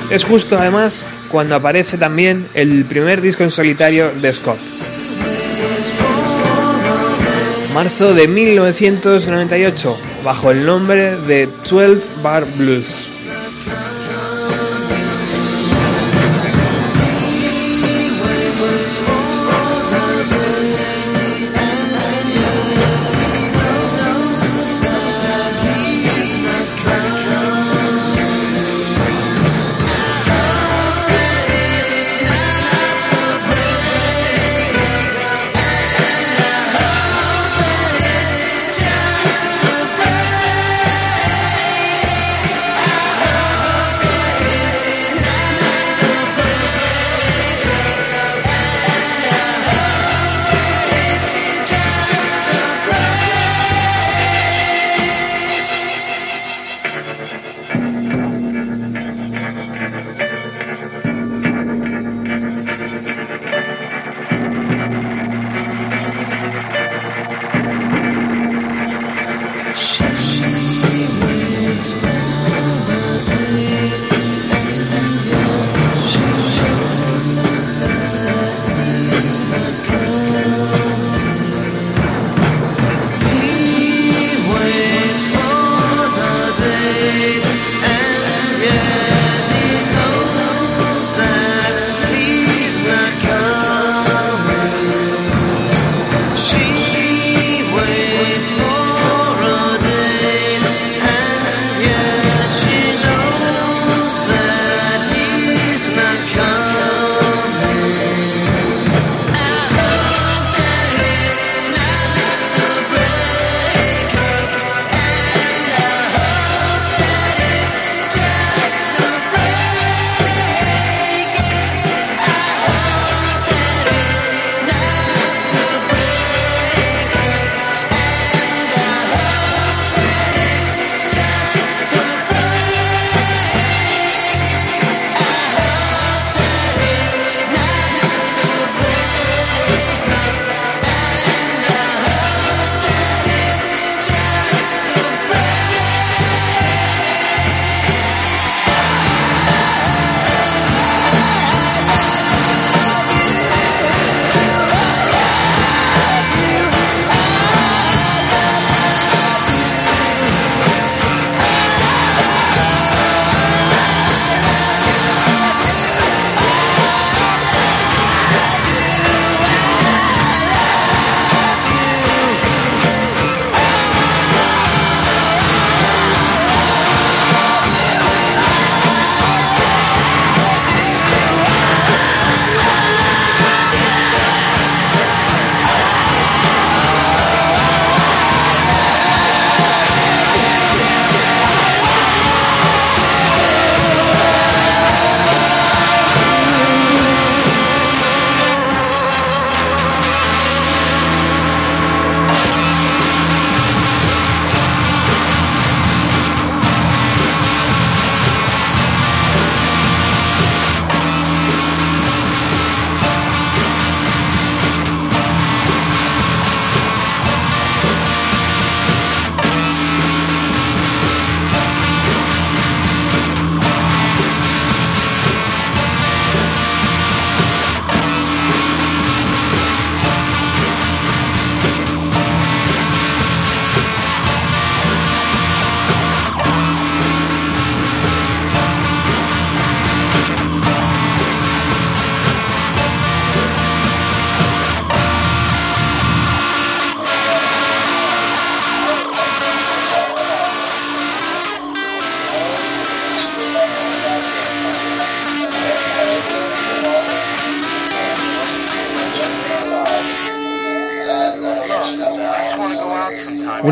[0.09, 4.59] Es justo además cuando aparece también el primer disco en solitario de Scott.
[7.75, 13.04] Marzo de 1998, bajo el nombre de 12 Bar Blues.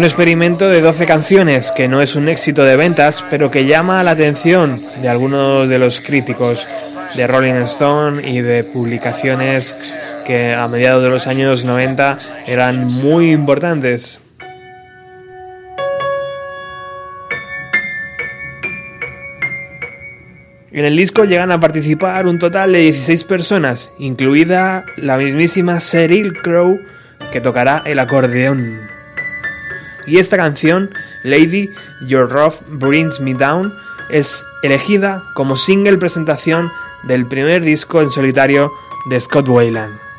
[0.02, 4.02] Un experimento de 12 canciones que no es un éxito de ventas, pero que llama
[4.02, 6.66] la atención de algunos de los críticos
[7.14, 9.76] de Rolling Stone y de publicaciones
[10.24, 12.18] que a mediados de los años 90
[12.48, 14.20] eran muy importantes.
[20.72, 26.32] En el disco llegan a participar un total de 16 personas, incluida la mismísima Sheryl
[26.42, 26.80] Crow,
[27.30, 28.91] que tocará el acordeón.
[30.06, 30.90] Y esta canción,
[31.22, 31.70] Lady,
[32.06, 33.72] Your Love Brings Me Down,
[34.10, 36.70] es elegida como single presentación
[37.04, 38.70] del primer disco en solitario
[39.06, 40.11] de Scott Weiland.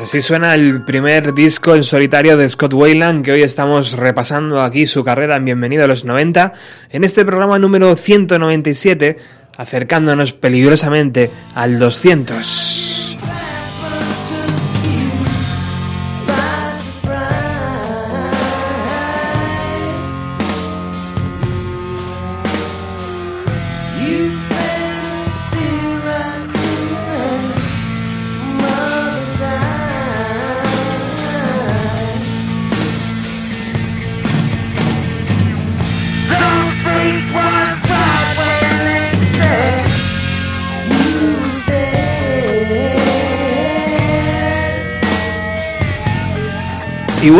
[0.00, 4.62] Pues así suena el primer disco en solitario de Scott Wayland que hoy estamos repasando
[4.62, 6.54] aquí su carrera en Bienvenido a los 90
[6.88, 9.18] en este programa número 197
[9.58, 12.79] acercándonos peligrosamente al 200.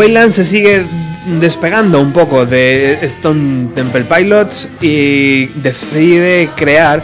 [0.00, 0.86] Wayland se sigue
[1.26, 7.02] despegando un poco de Stone Temple Pilots y decide crear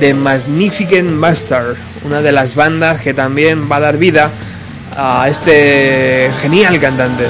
[0.00, 1.76] The Magnificent Bastard,
[2.06, 4.30] una de las bandas que también va a dar vida
[4.96, 7.26] a este genial cantante.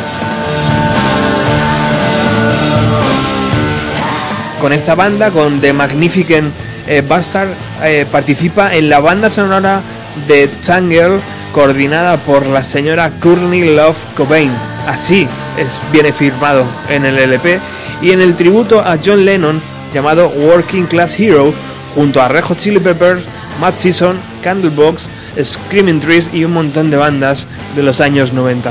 [4.60, 6.52] Con esta banda, con The Magnificent
[6.86, 7.48] eh, Bastard,
[7.82, 9.80] eh, participa en la banda sonora
[10.28, 11.18] de Tangle
[11.52, 14.75] coordinada por la señora Courtney Love Cobain.
[14.86, 15.26] Así
[15.58, 17.58] es, viene firmado en el LP
[18.00, 19.60] y en el tributo a John Lennon
[19.92, 21.52] llamado Working Class Hero
[21.94, 23.24] junto a Rejo Chili Peppers,
[23.60, 25.08] Matt Season, Candlebox,
[25.42, 28.70] Screaming Trees y un montón de bandas de los años 90.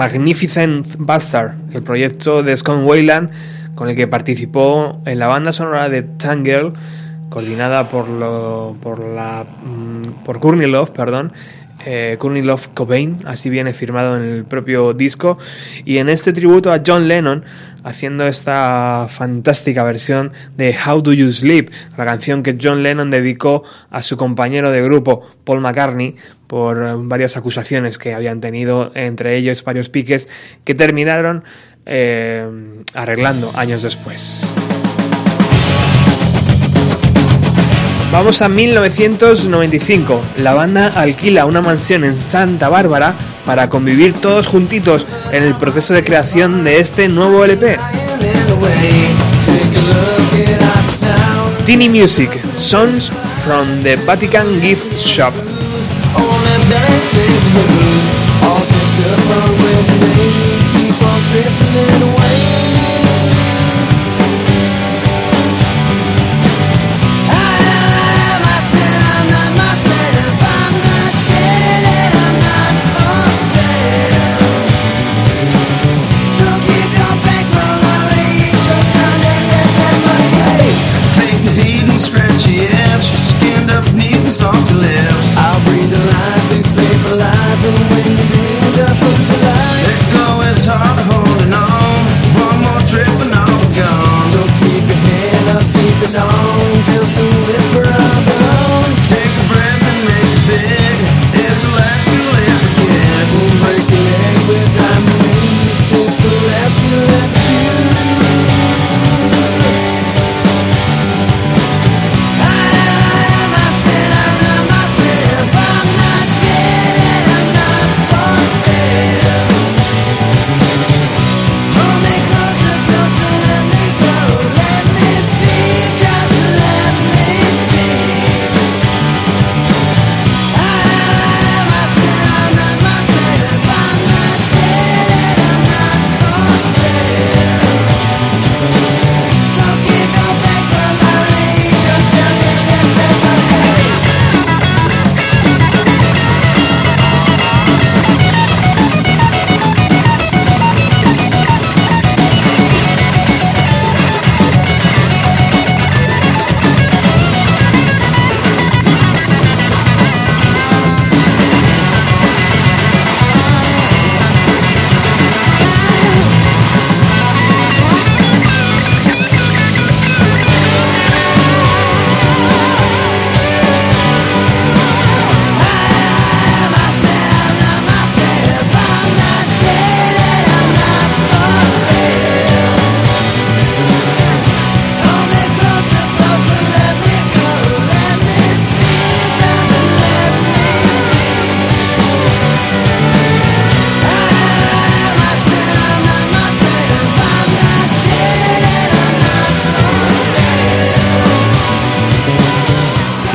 [0.00, 3.30] Magnificent Bastard, el proyecto de Scott Wayland
[3.74, 6.72] con el que participó en la banda sonora de Tangle,
[7.28, 11.34] coordinada por, lo, por, la, mm, por Courtney Love, perdón,
[11.84, 15.38] eh, Love Cobain, así viene firmado en el propio disco,
[15.84, 17.44] y en este tributo a John Lennon,
[17.84, 23.64] haciendo esta fantástica versión de How Do You Sleep, la canción que John Lennon dedicó
[23.90, 26.16] a su compañero de grupo, Paul McCartney,
[26.50, 30.28] por varias acusaciones que habían tenido entre ellos varios piques
[30.64, 31.44] que terminaron
[31.86, 32.44] eh,
[32.92, 34.52] arreglando años después.
[38.10, 40.20] Vamos a 1995.
[40.38, 43.14] La banda alquila una mansión en Santa Bárbara
[43.46, 47.78] para convivir todos juntitos en el proceso de creación de este nuevo LP.
[51.64, 53.12] Teeny Music, Songs
[53.44, 55.49] from the Vatican Gift Shop.
[56.70, 57.92] dances with me.
[58.46, 59.00] All dressed
[59.34, 60.30] up with me.
[60.78, 62.29] Keep on tripping away.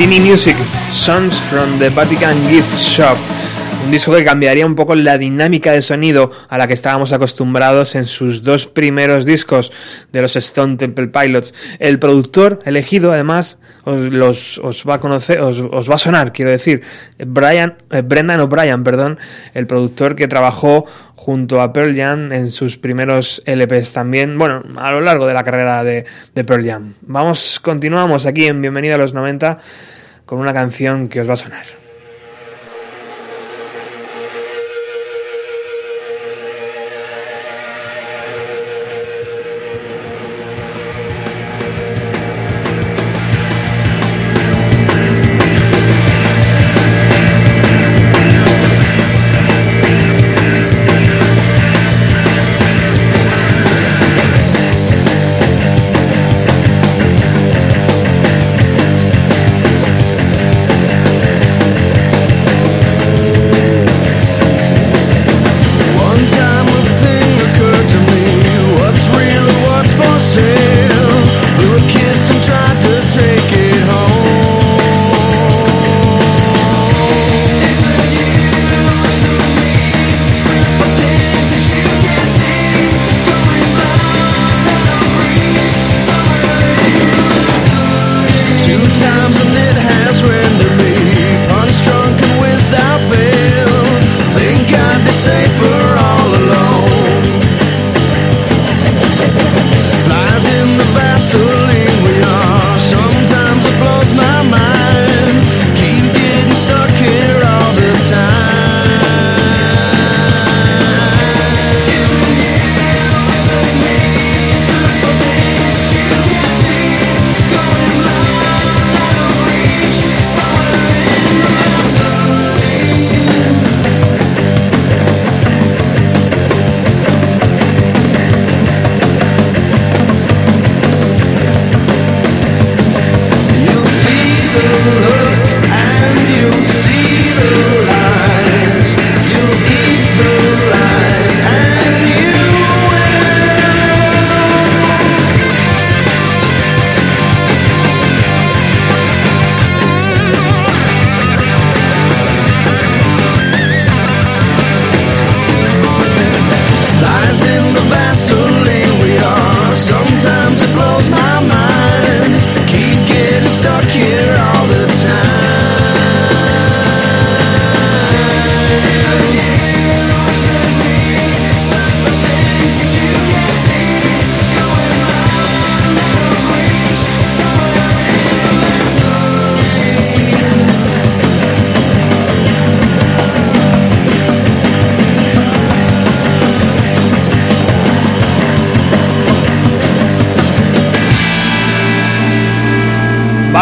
[0.06, 0.56] Teeny Music,
[0.92, 3.18] Songs from the Vatican Gift Shop.
[3.84, 7.96] Un disco que cambiaría un poco la dinámica de sonido a la que estábamos acostumbrados
[7.96, 9.72] en sus dos primeros discos
[10.12, 11.56] de los Stone Temple Pilots.
[11.80, 16.32] El productor elegido, además, os, los- os va a conocer, os, os va a sonar,
[16.34, 16.84] quiero decir,
[17.18, 19.18] Brian, eh, Brendan O'Brien, perdón,
[19.56, 24.92] el productor que trabajó junto a Pearl Jam en sus primeros LPs también, bueno, a
[24.92, 26.06] lo largo de la carrera de,
[26.46, 26.94] Pearl Jam.
[27.02, 29.58] Vamos, continuamos aquí en Bienvenida a los 90
[30.26, 31.85] con una canción que os va a sonar.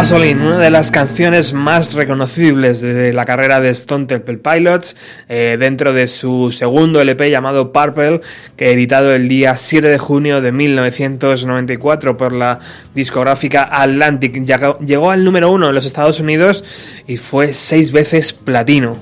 [0.04, 4.98] Vaseline, una de las canciones más reconocibles de la carrera de Stone Temple Pilots,
[5.30, 8.20] eh, dentro de su segundo LP llamado Purple,
[8.58, 12.60] que editado el día 7 de junio de 1994 por la
[12.94, 14.44] discográfica Atlantic.
[14.86, 16.66] Llegó al número uno en los Estados Unidos
[17.08, 18.98] y fue seis veces platino.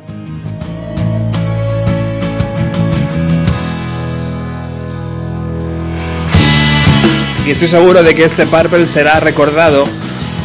[7.47, 9.85] Y estoy seguro de que este Purple será recordado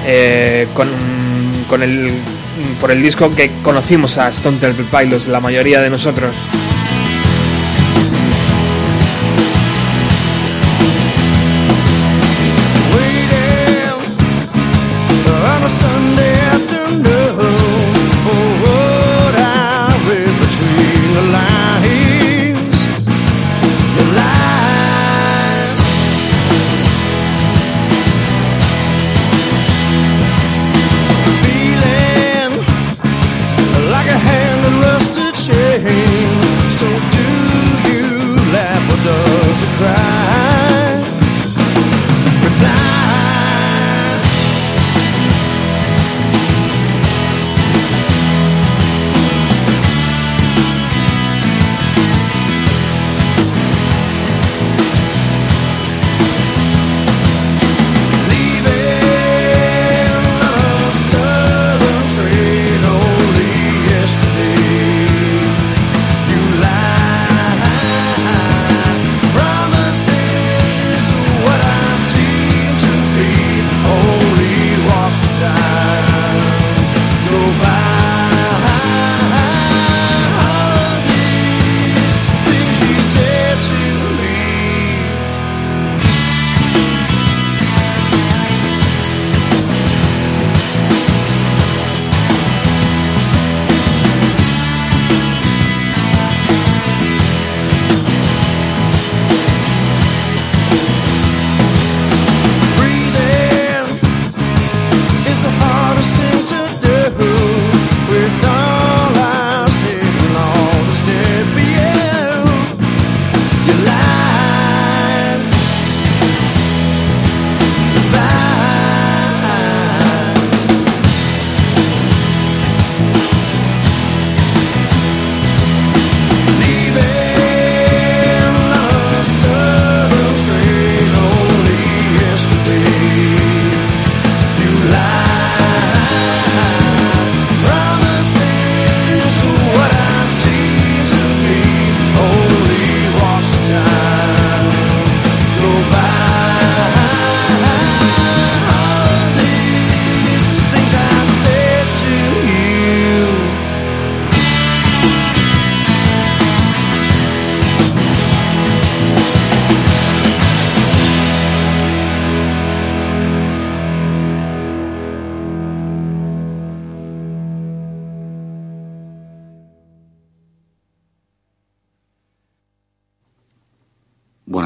[0.07, 0.89] eh, con,
[1.69, 2.13] con el,
[2.81, 6.35] por el disco que conocimos a Stone Temple Pilots, la mayoría de nosotros.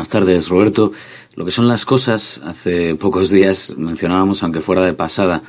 [0.01, 0.93] Buenas tardes, Roberto.
[1.35, 5.43] Lo que son las cosas, hace pocos días mencionábamos, aunque fuera de pasada,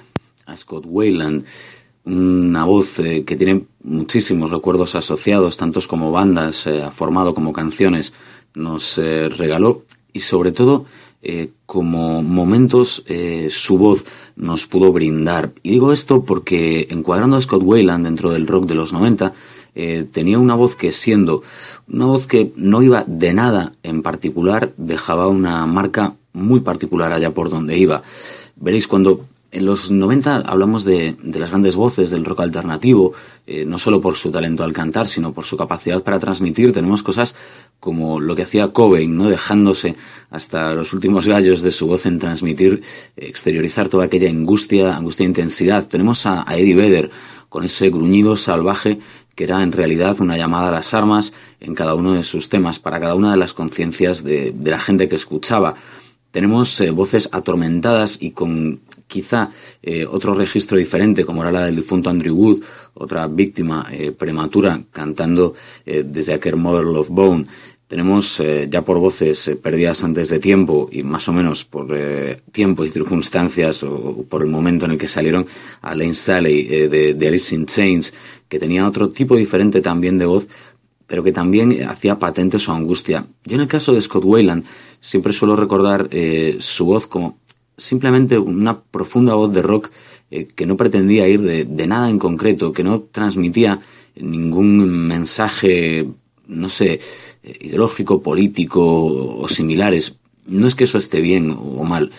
[0.45, 1.45] a Scott Wayland,
[2.03, 7.53] una voz eh, que tiene muchísimos recuerdos asociados, tantos como bandas, eh, ha formado como
[7.53, 8.13] canciones,
[8.53, 10.85] nos eh, regaló y sobre todo
[11.65, 13.05] como momentos
[13.49, 14.03] su voz
[14.35, 15.53] nos pudo brindar.
[15.63, 19.31] Y digo esto porque encuadrando a Scott Wayland dentro del rock de los 90,
[19.75, 21.41] eh, tenía una voz que siendo
[21.87, 27.33] una voz que no iba de nada en particular, dejaba una marca muy particular allá
[27.33, 28.01] por donde iba.
[28.55, 33.11] Veréis, cuando en los 90 hablamos de, de las grandes voces del rock alternativo,
[33.45, 36.71] eh, no solo por su talento al cantar, sino por su capacidad para transmitir.
[36.71, 37.35] Tenemos cosas
[37.79, 39.29] como lo que hacía Cobain, ¿no?
[39.29, 39.95] dejándose
[40.29, 42.81] hasta los últimos gallos de su voz en transmitir,
[43.17, 45.85] exteriorizar toda aquella angustia, angustia e intensidad.
[45.87, 47.11] Tenemos a, a Eddie Vedder
[47.49, 48.99] con ese gruñido salvaje
[49.35, 52.79] que era en realidad una llamada a las armas en cada uno de sus temas,
[52.79, 55.75] para cada una de las conciencias de, la gente que escuchaba.
[56.31, 59.49] Tenemos eh, voces atormentadas y con quizá
[59.83, 62.61] eh, otro registro diferente, como era la del difunto Andrew Wood,
[62.93, 65.53] otra víctima eh, prematura cantando
[65.85, 67.47] desde aquel Mother Love Bone.
[67.87, 71.93] Tenemos ya por voces perdidas antes de tiempo y más o menos por
[72.53, 75.45] tiempo y circunstancias o, por el momento en el que salieron
[75.81, 78.13] a Lane Staley de Alice in Chains,
[78.51, 80.49] que tenía otro tipo diferente también de voz,
[81.07, 83.25] pero que también hacía patente su angustia.
[83.45, 84.65] Yo en el caso de Scott Wayland
[84.99, 87.39] siempre suelo recordar eh, su voz como
[87.77, 89.89] simplemente una profunda voz de rock
[90.31, 93.79] eh, que no pretendía ir de, nada en concreto, que no transmitía
[94.17, 96.09] ningún mensaje,
[96.47, 96.99] no sé,
[97.43, 100.17] eh, ideológico, político o similares.
[100.45, 102.11] No es que eso esté bien o mal,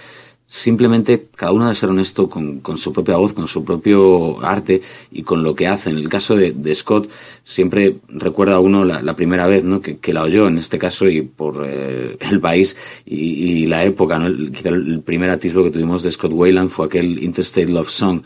[0.52, 4.82] simplemente cada uno debe ser honesto con, con su propia voz, con su propio arte
[5.10, 5.88] y con lo que hace.
[5.88, 7.10] En el caso de, de Scott,
[7.42, 9.80] siempre recuerda a uno la, la primera vez ¿no?
[9.80, 12.76] que, la oyó, en este caso, y por eh, el país
[13.06, 14.18] y, y la época.
[14.18, 14.26] ¿no?
[14.26, 18.20] El- quizá el primer atisbo que tuvimos de Scott Wayland fue aquel Interstate Love Song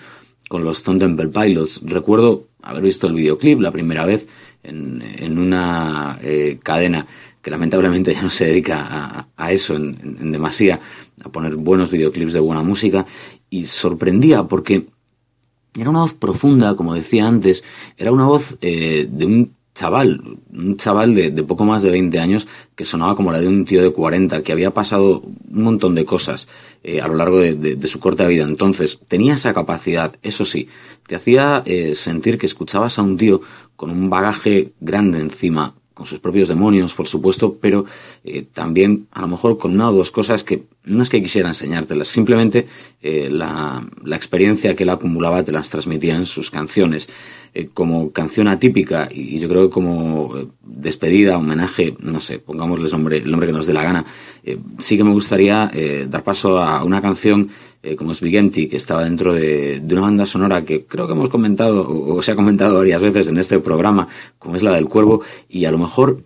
[0.49, 1.83] con los Thunderbird Pilots.
[1.85, 4.27] Recuerdo haber visto el videoclip la primera vez
[4.65, 7.07] en, en una eh, cadena
[7.47, 10.81] que lamentablemente ya no se dedica a, eso en, demasía,
[11.25, 13.07] a poner buenos videoclips de buena música,
[13.49, 14.89] y sorprendía porque
[15.79, 17.63] era una voz profunda, como decía antes,
[17.97, 22.49] era una voz eh, de un chaval, un chaval de, poco más de 20 años
[22.75, 26.05] que sonaba como la de un tío de 40, que había pasado un montón de
[26.05, 26.49] cosas
[26.83, 28.43] eh, a lo largo de, su corta vida.
[28.43, 30.69] Entonces, tenía esa capacidad, eso sí,
[31.07, 33.41] te hacía eh, sentir que escuchabas a un tío
[33.77, 37.87] con un bagaje grande encima, con sus propios demonios, por supuesto, pero
[38.23, 41.49] eh, también a lo mejor con una o dos cosas que no es que quisiera
[41.49, 42.67] enseñártelas, simplemente
[43.01, 47.09] eh, la, la, experiencia que él acumulaba te las transmitía en sus canciones.
[47.55, 52.93] Eh, como canción atípica y yo creo que como eh, despedida, homenaje, no sé, pongámosles
[52.93, 54.05] nombre, el nombre que nos dé la gana,
[54.77, 55.71] sí que me gustaría
[56.09, 57.49] dar paso a una canción
[57.87, 61.87] eh, como Empty, que estaba dentro de, una banda sonora que creo que hemos comentado
[61.89, 64.09] o, se ha comentado varias veces en este programa,
[64.39, 66.25] como es la del Cuervo, y a lo mejor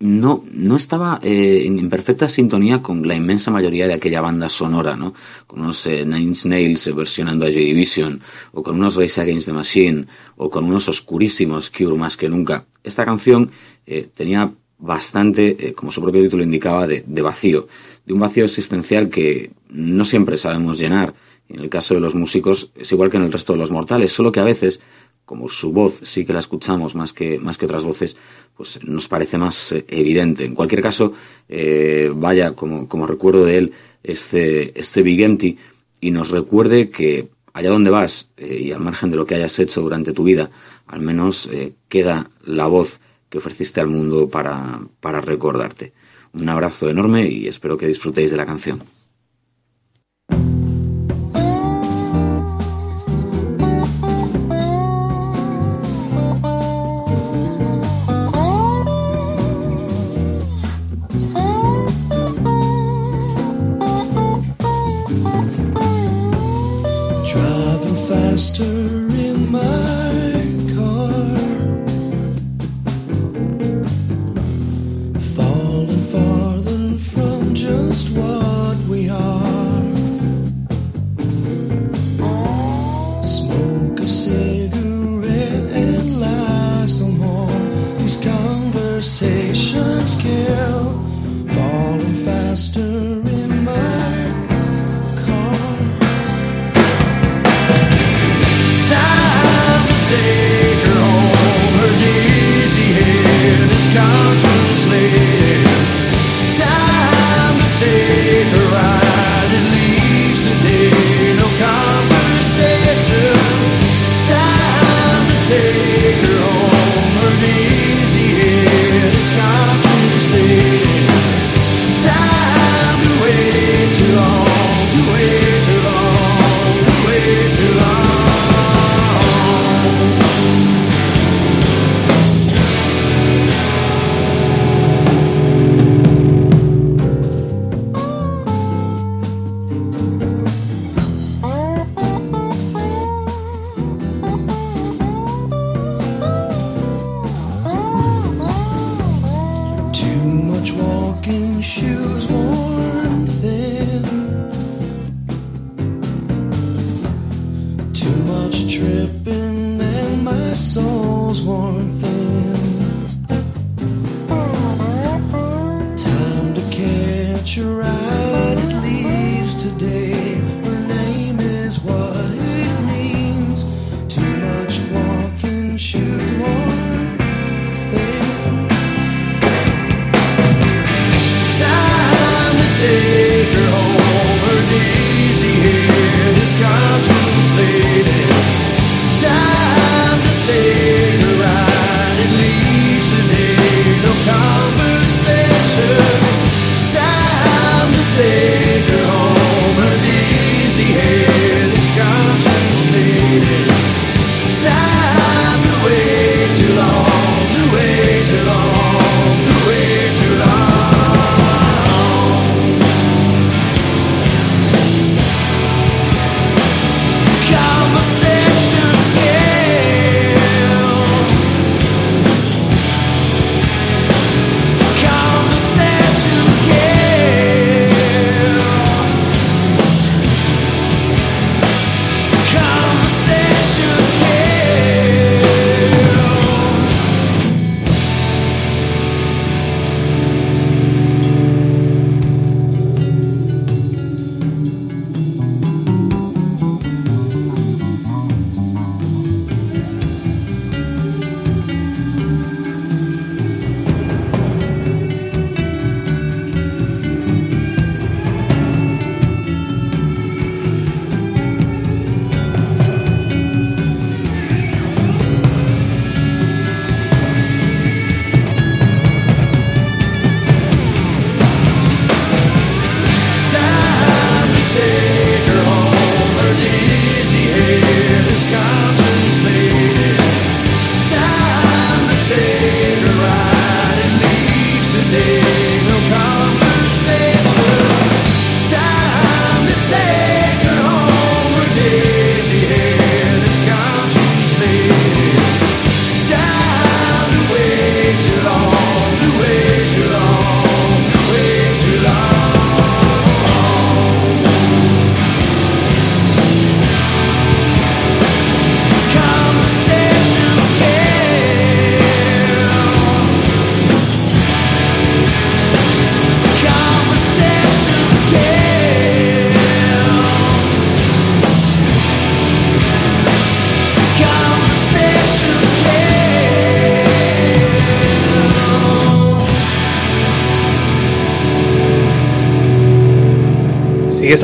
[0.00, 4.96] no, no estaba eh, en, perfecta sintonía con la inmensa mayoría de aquella banda sonora,
[4.96, 5.14] ¿no?
[5.46, 8.20] Con unos eh, Nine Inch Nails versionando a Joy Division,
[8.52, 10.06] o con unos Race Against the Machine,
[10.36, 12.66] o con unos oscurísimos Cure más que nunca.
[12.84, 13.50] Esta canción
[13.86, 17.66] eh, tenía bastante, eh, como su propio título indicaba, de, de, vacío,
[18.08, 21.12] de un vacío existencial que no siempre sabemos llenar.
[21.46, 24.12] En el caso de los músicos es igual que en el resto de los mortales,
[24.12, 24.80] solo que a veces,
[25.26, 28.16] como su voz sí que la escuchamos más que, más que otras voces,
[28.56, 30.46] pues nos parece más eh, evidente.
[30.46, 31.12] En cualquier caso,
[31.50, 33.72] eh, vaya, como, como recuerdo de él,
[34.02, 35.58] este, este Big
[36.00, 39.58] y nos recuerde que allá donde vas, eh, y al margen de lo que hayas
[39.58, 40.50] hecho durante tu vida,
[40.86, 41.50] al menos
[41.90, 45.92] queda la voz que ofreciste al mundo para, para recordarte.
[46.38, 48.80] Un abrazo enorme y espero que disfrutéis de la canción.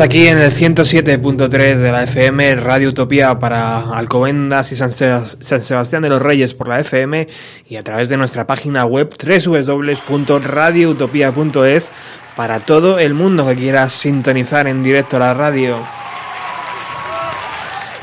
[0.00, 6.08] Aquí en el 107.3 de la FM, Radio Utopía para Alcobendas y San, Sebastián de
[6.08, 7.28] los Reyes por la FM
[7.68, 11.90] y a través de nuestra página web www.radioutopía.es
[12.34, 15.78] para todo el mundo que quiera sintonizar en directo la radio.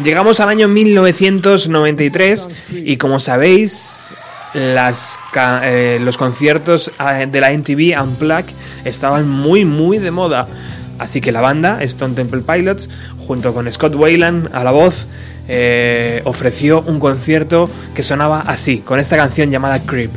[0.02, 4.08] Llegamos al año 1993 y como sabéis,
[4.54, 8.56] eh, los conciertos eh, de la NTV Unplugged
[8.86, 10.48] estaban muy muy de moda.
[11.02, 12.88] Así que la banda, Stone Temple Pilots,
[13.26, 15.08] junto con Scott Wayland a la voz,
[15.48, 20.12] eh, ofreció un concierto que sonaba así, con esta canción llamada Creep.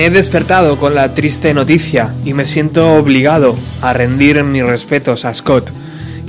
[0.00, 5.34] He despertado con la triste noticia y me siento obligado a rendir mis respetos a
[5.34, 5.70] Scott.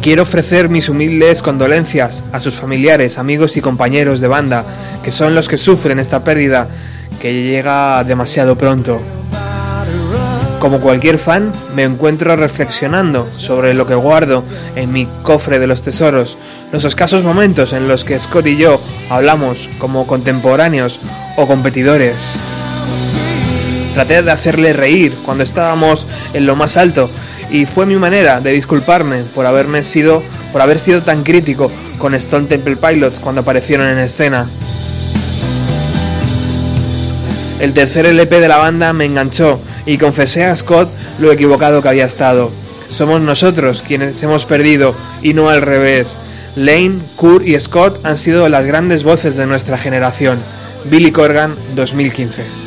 [0.01, 4.65] Quiero ofrecer mis humildes condolencias a sus familiares, amigos y compañeros de banda,
[5.05, 6.67] que son los que sufren esta pérdida
[7.21, 8.99] que llega demasiado pronto.
[10.59, 14.43] Como cualquier fan, me encuentro reflexionando sobre lo que guardo
[14.75, 16.37] en mi cofre de los tesoros,
[16.73, 20.99] los escasos momentos en los que Scott y yo hablamos como contemporáneos
[21.37, 22.35] o competidores.
[23.93, 27.09] Traté de hacerle reír cuando estábamos en lo más alto
[27.51, 32.13] y fue mi manera de disculparme por haberme sido por haber sido tan crítico con
[32.15, 34.47] Stone Temple Pilots cuando aparecieron en escena.
[37.59, 40.89] El tercer LP de la banda me enganchó y confesé a Scott
[41.19, 42.51] lo equivocado que había estado.
[42.89, 46.17] Somos nosotros quienes hemos perdido y no al revés.
[46.55, 50.39] Lane, Kurt y Scott han sido las grandes voces de nuestra generación.
[50.85, 52.60] Billy Corgan 2015.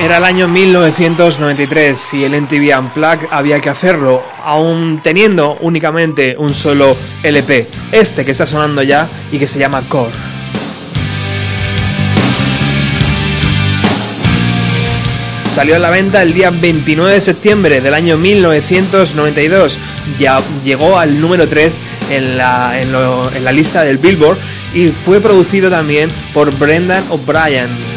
[0.00, 6.54] Era el año 1993 y el MTV Unplugged había que hacerlo, aún teniendo únicamente un
[6.54, 10.12] solo LP, este que está sonando ya y que se llama Core.
[15.58, 19.76] salió a la venta el día 29 de septiembre del año 1992.
[20.16, 21.80] Ya llegó al número 3
[22.12, 24.38] en la, en la, lista del Billboard
[24.74, 27.87] y fue producido también por Brendan O'Brien.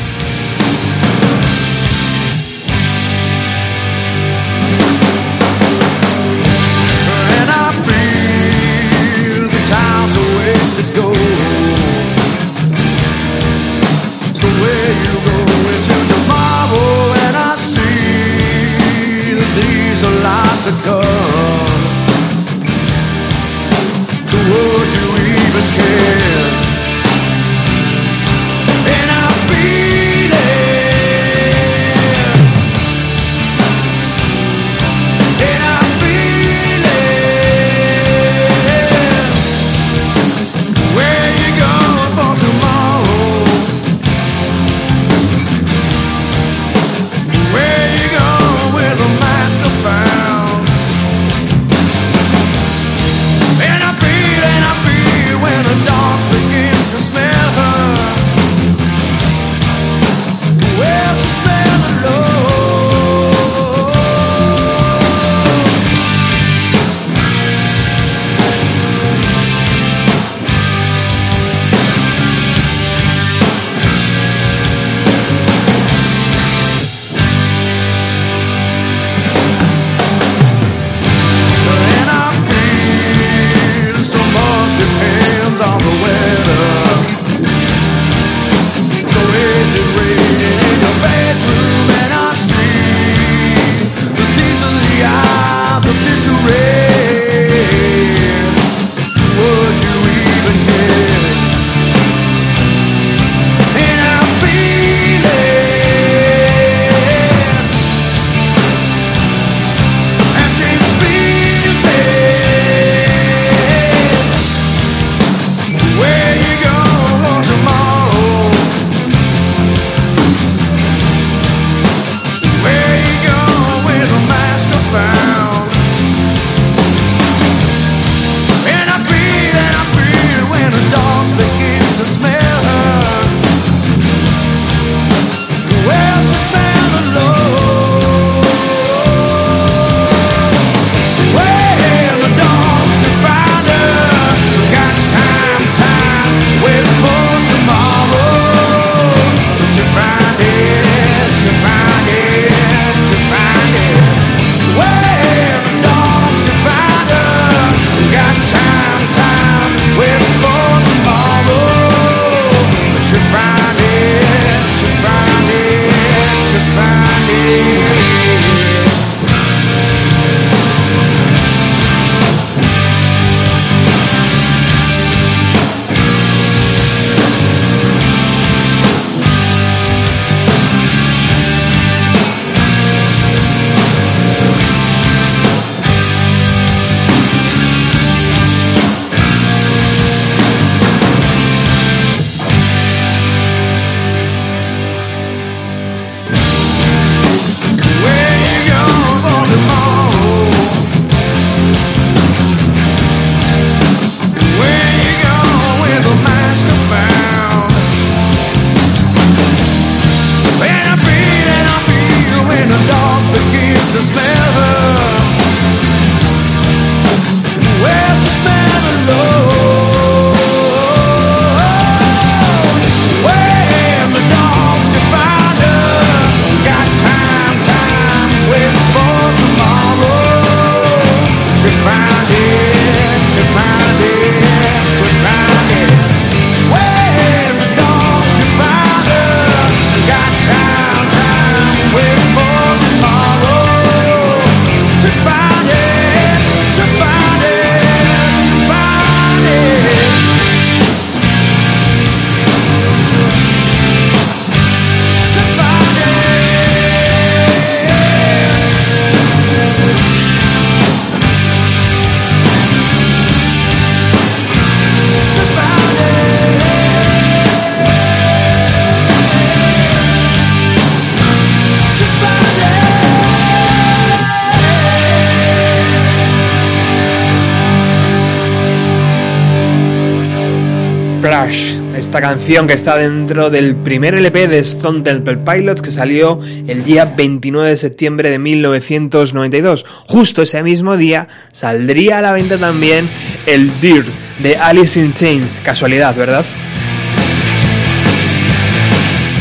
[282.52, 286.38] Que está dentro del primer LP de Stone Temple Pilots que salió
[286.68, 289.86] el día 29 de septiembre de 1992.
[290.08, 293.08] Justo ese mismo día saldría a la venta también
[293.46, 294.08] el Dirt
[294.40, 295.62] de Alice in Chains.
[295.64, 296.44] Casualidad, ¿verdad?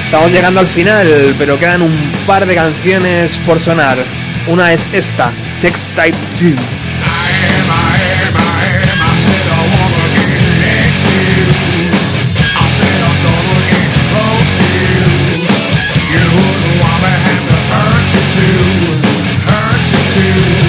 [0.04, 3.98] Estamos llegando al final, pero quedan un par de canciones por sonar.
[4.46, 6.79] Una es esta, Sex Type
[18.12, 18.18] 2.
[20.16, 20.59] Y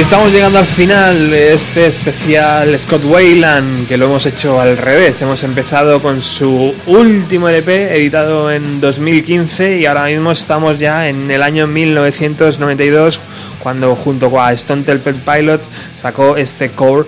[0.00, 5.22] estamos llegando al final de este especial Scott Wayland, que lo hemos hecho al revés.
[5.22, 11.30] Hemos empezado con su último LP, editado en 2015, y ahora mismo estamos ya en
[11.30, 13.20] el año 1992,
[13.62, 17.06] cuando junto a Stone Temple Pilots sacó este core.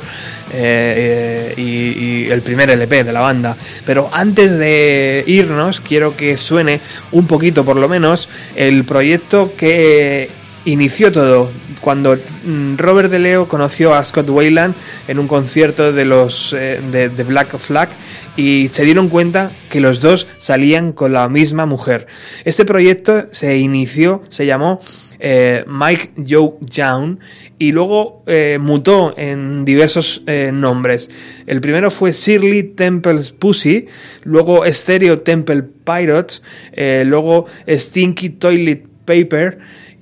[0.53, 3.57] eh, eh, y, y el primer LP de la banda.
[3.85, 6.81] Pero antes de irnos, quiero que suene
[7.11, 10.31] un poquito, por lo menos, el proyecto que
[10.67, 14.75] inició todo cuando mm, Robert De Leo conoció a Scott Wayland
[15.09, 17.89] en un concierto de los eh, de, Black Flag
[18.37, 22.07] y se dieron cuenta que los dos salían con la misma mujer.
[22.45, 24.81] Este proyecto se inició, se llamó
[25.19, 27.19] eh, Mike Joe Young
[27.59, 30.23] y luego eh, mutó en diversos
[30.53, 31.11] nombres.
[31.47, 33.87] El primero fue Shirley Temple's Pussy,
[34.25, 36.43] luego Stereo Temple Pirates,
[36.75, 39.59] luego Stinky Toilet Paper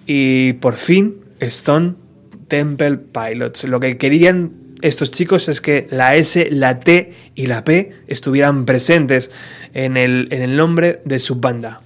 [0.06, 1.94] y por fin Stone
[2.48, 3.64] Temple Pilots.
[3.64, 4.52] Lo que querían
[4.82, 9.31] estos chicos es que la S, la T y la P estuvieran presentes
[9.72, 11.81] en el, en el nombre de su banda.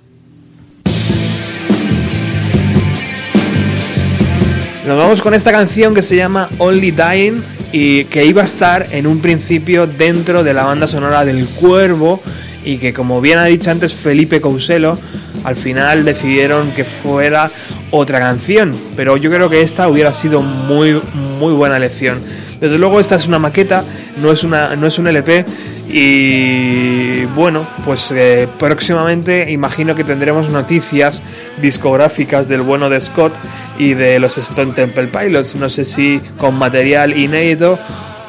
[4.87, 7.43] Nos vamos con esta canción que se llama Only Dying
[7.73, 12.23] y que iba a estar en un principio dentro de la banda sonora del Cuervo
[12.65, 14.99] y que como bien ha dicho antes Felipe Couselo,
[15.45, 17.51] al final decidieron que fuera
[17.91, 21.01] otra canción, pero yo creo que esta hubiera sido muy
[21.39, 22.19] muy buena elección.
[22.61, 23.85] Desde luego esta es una maqueta,
[24.21, 25.47] no es una no es un LP
[25.91, 31.23] y bueno, pues eh, próximamente imagino que tendremos noticias
[31.63, 33.35] discográficas del bueno de Scott
[33.79, 37.79] y de los Stone Temple Pilots, no sé si con material inédito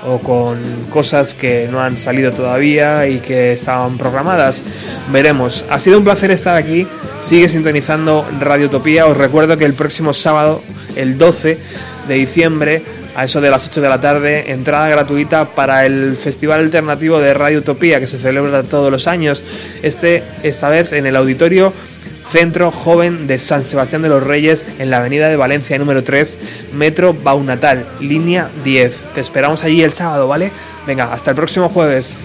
[0.06, 4.64] o con cosas que no han salido todavía y que estaban programadas.
[5.12, 5.66] Veremos.
[5.70, 6.88] Ha sido un placer estar aquí.
[7.22, 9.06] Sigue sintonizando Radio Utopía.
[9.08, 10.62] Os recuerdo que el próximo sábado,
[10.96, 11.58] el 12
[12.08, 12.84] de diciembre,
[13.16, 17.34] a eso de las 8 de la tarde, entrada gratuita para el Festival Alternativo de
[17.34, 19.44] Radio Utopía que se celebra todos los años.
[19.84, 21.74] Este, esta vez en el auditorio
[22.30, 26.38] Centro Joven de San Sebastián de los Reyes en la Avenida de Valencia número 3,
[26.74, 29.04] Metro Baunatal, línea 10.
[29.16, 30.52] Te esperamos allí el sábado, ¿vale?
[30.86, 32.16] Venga, hasta el próximo jueves.